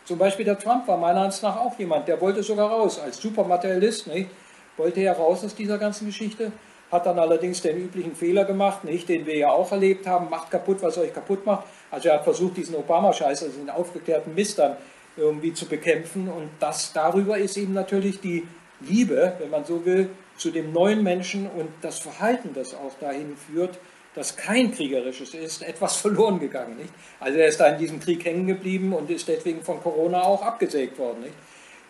[0.06, 3.18] Zum Beispiel der Trump war meiner Ansicht nach auch jemand, der wollte sogar raus, als
[3.18, 4.30] Supermaterialist, nicht?
[4.76, 6.52] wollte er raus aus dieser ganzen Geschichte,
[6.94, 10.52] hat dann allerdings den üblichen Fehler gemacht, nicht, den wir ja auch erlebt haben, macht
[10.52, 11.66] kaputt, was euch kaputt macht.
[11.92, 14.78] Also er hat versucht, diesen Obama-Scheiß, also den aufgeklärten Mist dann
[15.18, 16.30] irgendwie zu bekämpfen.
[16.30, 18.48] Und das darüber ist eben natürlich die
[18.80, 23.36] Liebe, wenn man so will, zu dem neuen Menschen und das Verhalten, das auch dahin
[23.36, 23.78] führt,
[24.16, 26.78] dass kein kriegerisches ist, etwas verloren gegangen.
[26.78, 26.94] Nicht?
[27.20, 30.42] Also er ist da in diesem Krieg hängen geblieben und ist deswegen von Corona auch
[30.42, 31.22] abgesägt worden.
[31.22, 31.34] Nicht?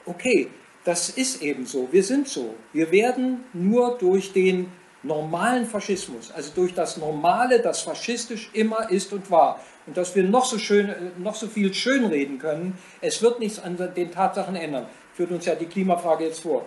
[0.05, 0.47] Okay,
[0.83, 1.87] das ist eben so.
[1.91, 2.55] Wir sind so.
[2.73, 4.71] Wir werden nur durch den
[5.03, 10.23] normalen Faschismus, also durch das Normale, das faschistisch immer ist und war, und dass wir
[10.23, 14.55] noch so, schön, äh, noch so viel schönreden können, es wird nichts an den Tatsachen
[14.55, 14.87] ändern.
[15.13, 16.65] Führt uns ja die Klimafrage jetzt vor.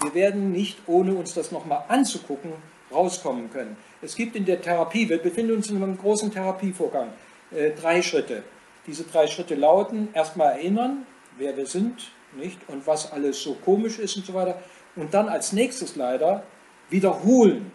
[0.00, 2.52] Wir werden nicht, ohne uns das nochmal anzugucken,
[2.92, 3.76] rauskommen können.
[4.02, 7.08] Es gibt in der Therapie, wir befinden uns in einem großen Therapievorgang,
[7.50, 8.42] äh, drei Schritte.
[8.86, 11.06] Diese drei Schritte lauten, erstmal erinnern,
[11.38, 12.58] wer wir sind, nicht?
[12.68, 14.60] Und was alles so komisch ist und so weiter.
[14.96, 16.42] Und dann als nächstes leider
[16.92, 17.72] wiederholen.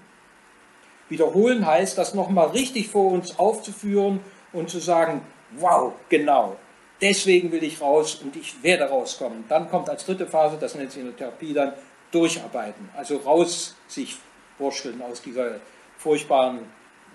[1.10, 4.20] Wiederholen heißt, das nochmal richtig vor uns aufzuführen
[4.54, 5.22] und zu sagen,
[5.58, 6.58] wow, genau,
[7.02, 9.46] deswegen will ich raus und ich werde rauskommen.
[9.48, 11.74] Dann kommt als dritte Phase, das nennt sich in der Therapie dann,
[12.12, 12.90] durcharbeiten.
[12.96, 14.18] Also raus sich
[14.58, 15.60] wursteln aus dieser
[15.98, 16.60] furchtbaren,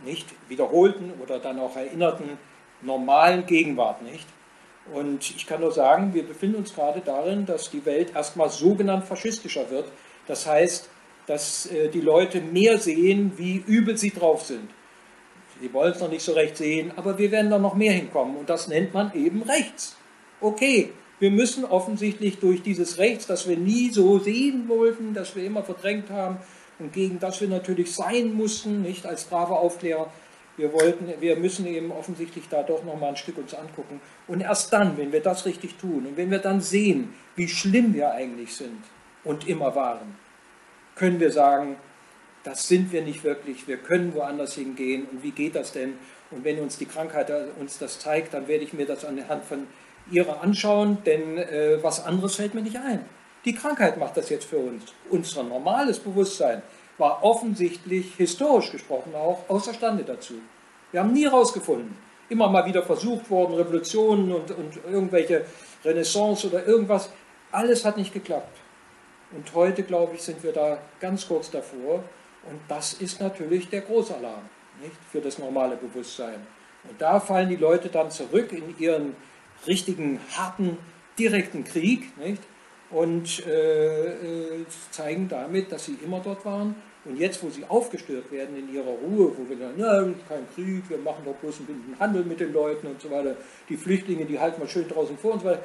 [0.04, 2.38] nicht wiederholten oder dann auch erinnerten
[2.82, 4.26] normalen Gegenwart, nicht?
[4.92, 9.04] Und ich kann nur sagen, wir befinden uns gerade darin, dass die Welt erstmal sogenannt
[9.04, 9.86] faschistischer wird.
[10.26, 10.88] Das heißt,
[11.26, 14.68] dass äh, die Leute mehr sehen, wie übel sie drauf sind.
[15.60, 18.36] Sie wollen es noch nicht so recht sehen, aber wir werden da noch mehr hinkommen.
[18.36, 19.96] Und das nennt man eben rechts.
[20.40, 25.44] Okay, wir müssen offensichtlich durch dieses Rechts, das wir nie so sehen wollten, das wir
[25.44, 26.38] immer verdrängt haben
[26.80, 30.10] und gegen das wir natürlich sein mussten, nicht als brave Aufklärer,
[30.56, 34.00] wir, wollten, wir müssen eben offensichtlich da doch noch mal ein Stück uns angucken.
[34.26, 37.94] Und erst dann, wenn wir das richtig tun und wenn wir dann sehen, wie schlimm
[37.94, 38.82] wir eigentlich sind
[39.22, 40.16] und immer waren,
[40.94, 41.76] können wir sagen,
[42.44, 45.94] das sind wir nicht wirklich, wir können woanders hingehen und wie geht das denn?
[46.30, 47.30] Und wenn uns die Krankheit
[47.60, 49.66] uns das zeigt, dann werde ich mir das anhand von
[50.10, 53.04] ihrer anschauen, denn äh, was anderes fällt mir nicht ein.
[53.44, 54.82] Die Krankheit macht das jetzt für uns.
[55.10, 56.62] Unser normales Bewusstsein
[56.98, 60.34] war offensichtlich, historisch gesprochen auch, außerstande dazu.
[60.90, 61.96] Wir haben nie herausgefunden.
[62.28, 65.44] Immer mal wieder versucht worden, Revolutionen und, und irgendwelche
[65.84, 67.10] Renaissance oder irgendwas.
[67.50, 68.61] Alles hat nicht geklappt.
[69.34, 72.04] Und heute, glaube ich, sind wir da ganz kurz davor.
[72.48, 74.42] Und das ist natürlich der Großalarm
[74.80, 74.94] nicht?
[75.10, 76.46] für das normale Bewusstsein.
[76.88, 79.14] Und da fallen die Leute dann zurück in ihren
[79.66, 80.76] richtigen, harten,
[81.18, 82.42] direkten Krieg nicht?
[82.90, 86.74] und äh, äh, zeigen damit, dass sie immer dort waren.
[87.04, 90.88] Und jetzt, wo sie aufgestört werden in ihrer Ruhe, wo wir sagen, na, kein Krieg,
[90.88, 93.36] wir machen doch bloß einen Handel mit den Leuten und so weiter,
[93.68, 95.64] die Flüchtlinge, die halten wir schön draußen vor und so weiter.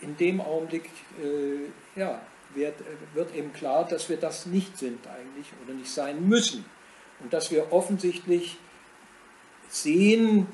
[0.00, 0.84] In dem Augenblick
[1.22, 2.20] äh, ja,
[2.54, 2.74] wird,
[3.14, 6.64] wird eben klar, dass wir das nicht sind eigentlich oder nicht sein müssen.
[7.20, 8.58] Und dass wir offensichtlich
[9.68, 10.46] sehen,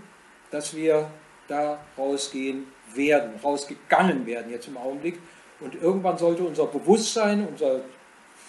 [0.51, 1.11] dass wir
[1.49, 5.19] da rausgehen werden, rausgegangen werden jetzt im Augenblick.
[5.61, 7.81] Und irgendwann sollte unser Bewusstsein, unser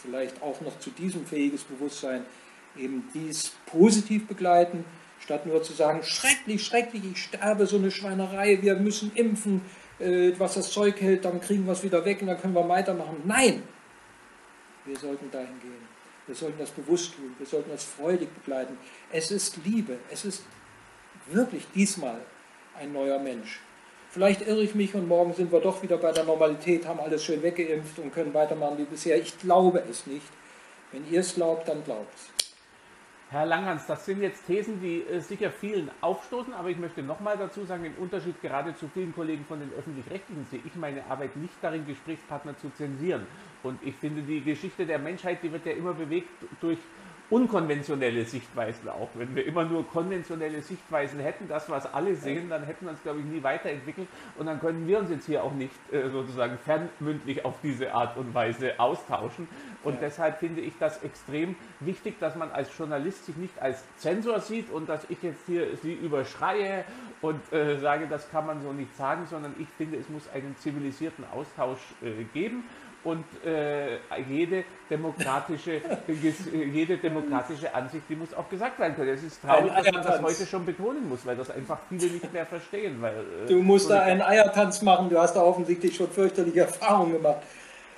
[0.02, 2.26] vielleicht auch noch zu diesem fähiges Bewusstsein,
[2.78, 4.86] eben dies positiv begleiten,
[5.20, 9.62] statt nur zu sagen, schrecklich, schrecklich, ich sterbe, so eine Schweinerei, wir müssen impfen,
[10.02, 12.68] äh, was das Zeug hält, dann kriegen wir es wieder weg und dann können wir
[12.68, 13.22] weitermachen.
[13.26, 13.64] Nein,
[14.86, 15.91] wir sollten dahin gehen.
[16.28, 18.78] Wir sollten das bewusst tun, wir sollten das freudig begleiten.
[19.12, 20.43] Es ist Liebe, es ist
[21.30, 22.22] wirklich diesmal
[22.80, 23.60] ein neuer Mensch.
[24.12, 27.24] Vielleicht irre ich mich und morgen sind wir doch wieder bei der Normalität, haben alles
[27.24, 29.18] schön weggeimpft und können weitermachen wie bisher.
[29.18, 30.26] Ich glaube es nicht.
[30.91, 32.51] Wenn ihr es glaubt, dann glaubt es.
[33.32, 37.38] Herr Langhans, das sind jetzt Thesen, die äh, sicher vielen aufstoßen, aber ich möchte nochmal
[37.38, 41.38] dazu sagen, im Unterschied gerade zu vielen Kollegen von den Öffentlich-Rechtlichen sehe ich meine Arbeit
[41.38, 43.25] nicht darin, Gesprächspartner zu zensieren.
[43.63, 46.27] Und ich finde, die Geschichte der Menschheit, die wird ja immer bewegt
[46.59, 46.77] durch
[47.32, 49.09] unkonventionelle Sichtweisen auch.
[49.15, 53.01] Wenn wir immer nur konventionelle Sichtweisen hätten, das, was alle sehen, dann hätten wir uns,
[53.01, 54.07] glaube ich, nie weiterentwickelt
[54.38, 58.17] und dann können wir uns jetzt hier auch nicht äh, sozusagen fernmündlich auf diese Art
[58.17, 59.47] und Weise austauschen.
[59.84, 60.01] Und ja.
[60.01, 64.69] deshalb finde ich das extrem wichtig, dass man als Journalist sich nicht als Zensor sieht
[64.69, 66.84] und dass ich jetzt hier sie überschreie
[67.21, 70.55] und äh, sage, das kann man so nicht sagen, sondern ich finde, es muss einen
[70.57, 72.65] zivilisierten Austausch äh, geben
[73.04, 73.97] und äh,
[74.30, 75.82] jede, demokratische,
[76.54, 79.10] jede demokratische Ansicht, die muss auch gesagt werden können.
[79.10, 82.32] Es ist traurig, dass man das heute schon betonen muss, weil das einfach viele nicht
[82.32, 83.02] mehr verstehen.
[83.02, 83.14] Weil,
[83.45, 87.41] äh, du musst da einen Eiertanz machen, du hast da offensichtlich schon fürchterliche Erfahrungen gemacht.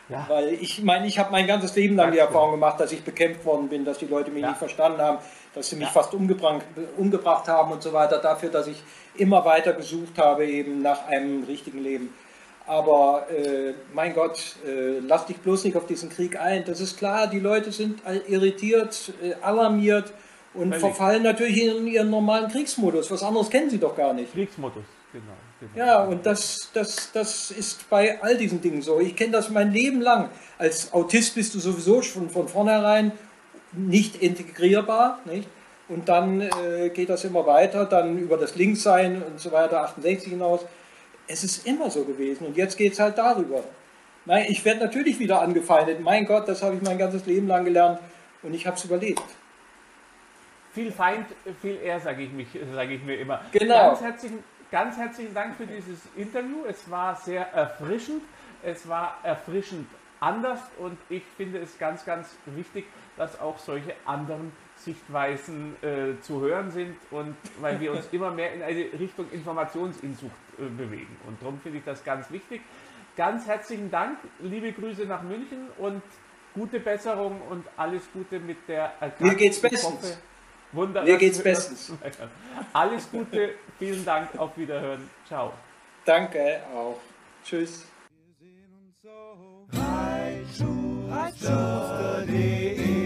[0.10, 0.26] Ja.
[0.28, 3.45] Weil ich meine, ich habe mein ganzes Leben lang die Erfahrung gemacht, dass ich bekämpft
[3.45, 4.49] worden bin, dass die Leute mich ja.
[4.49, 5.18] nicht verstanden haben,
[5.54, 5.91] dass sie mich ja.
[5.91, 6.62] fast umgebracht,
[6.97, 8.84] umgebracht haben und so weiter, dafür, dass ich
[9.16, 12.14] immer weiter gesucht habe, eben nach einem richtigen Leben.
[12.66, 16.64] Aber äh, mein Gott, äh, lass dich bloß nicht auf diesen Krieg ein.
[16.66, 20.14] Das ist klar, die Leute sind irritiert, äh, alarmiert
[20.53, 20.80] und Völlig.
[20.80, 23.11] verfallen natürlich in ihren normalen Kriegsmodus.
[23.11, 24.32] Was anderes kennen sie doch gar nicht.
[24.32, 25.26] Kriegsmodus, genau.
[25.59, 25.86] genau.
[25.86, 28.99] Ja, und das, das, das ist bei all diesen Dingen so.
[29.01, 30.30] Ich kenne das mein Leben lang.
[30.57, 33.11] Als Autist bist du sowieso schon von vornherein
[33.74, 35.20] nicht integrierbar.
[35.26, 35.49] Nicht?
[35.89, 40.30] Und dann äh, geht das immer weiter, dann über das Linkssein und so weiter, 68
[40.32, 40.61] hinaus
[41.28, 43.63] es ist immer so gewesen und jetzt geht es halt darüber.
[44.26, 45.99] Nein, ich werde natürlich wieder angefeindet.
[45.99, 47.99] Mein Gott, das habe ich mein ganzes Leben lang gelernt
[48.41, 49.24] und ich habe es überlebt.
[50.74, 51.28] Viel Feind,
[51.61, 52.30] viel eher, sage ich,
[52.74, 53.41] sag ich mir immer.
[53.51, 53.89] Genau.
[53.89, 56.63] Ganz herzlichen, ganz herzlichen Dank für dieses Interview.
[56.67, 58.24] Es war sehr erfrischend.
[58.63, 59.88] Es war erfrischend
[60.21, 62.86] anders und ich finde es ganz, ganz wichtig,
[63.17, 64.53] dass auch solche anderen
[64.84, 70.31] Sichtweisen äh, zu hören sind und weil wir uns immer mehr in eine Richtung Informationsinsucht
[70.57, 71.15] äh, bewegen.
[71.27, 72.61] Und darum finde ich das ganz wichtig.
[73.15, 76.01] Ganz herzlichen Dank, liebe Grüße nach München und
[76.53, 79.27] gute Besserung und alles Gute mit der Erkrankung.
[79.27, 80.19] Mir geht's bestens.
[80.71, 81.03] Wunderbar.
[81.03, 81.93] Mir geht's bestens.
[82.73, 85.09] Alles Gute, vielen Dank, auf Wiederhören.
[85.27, 85.53] Ciao.
[86.05, 86.99] Danke auch.
[87.45, 87.86] Tschüss.
[88.39, 88.73] Wir sehen
[92.88, 93.03] uns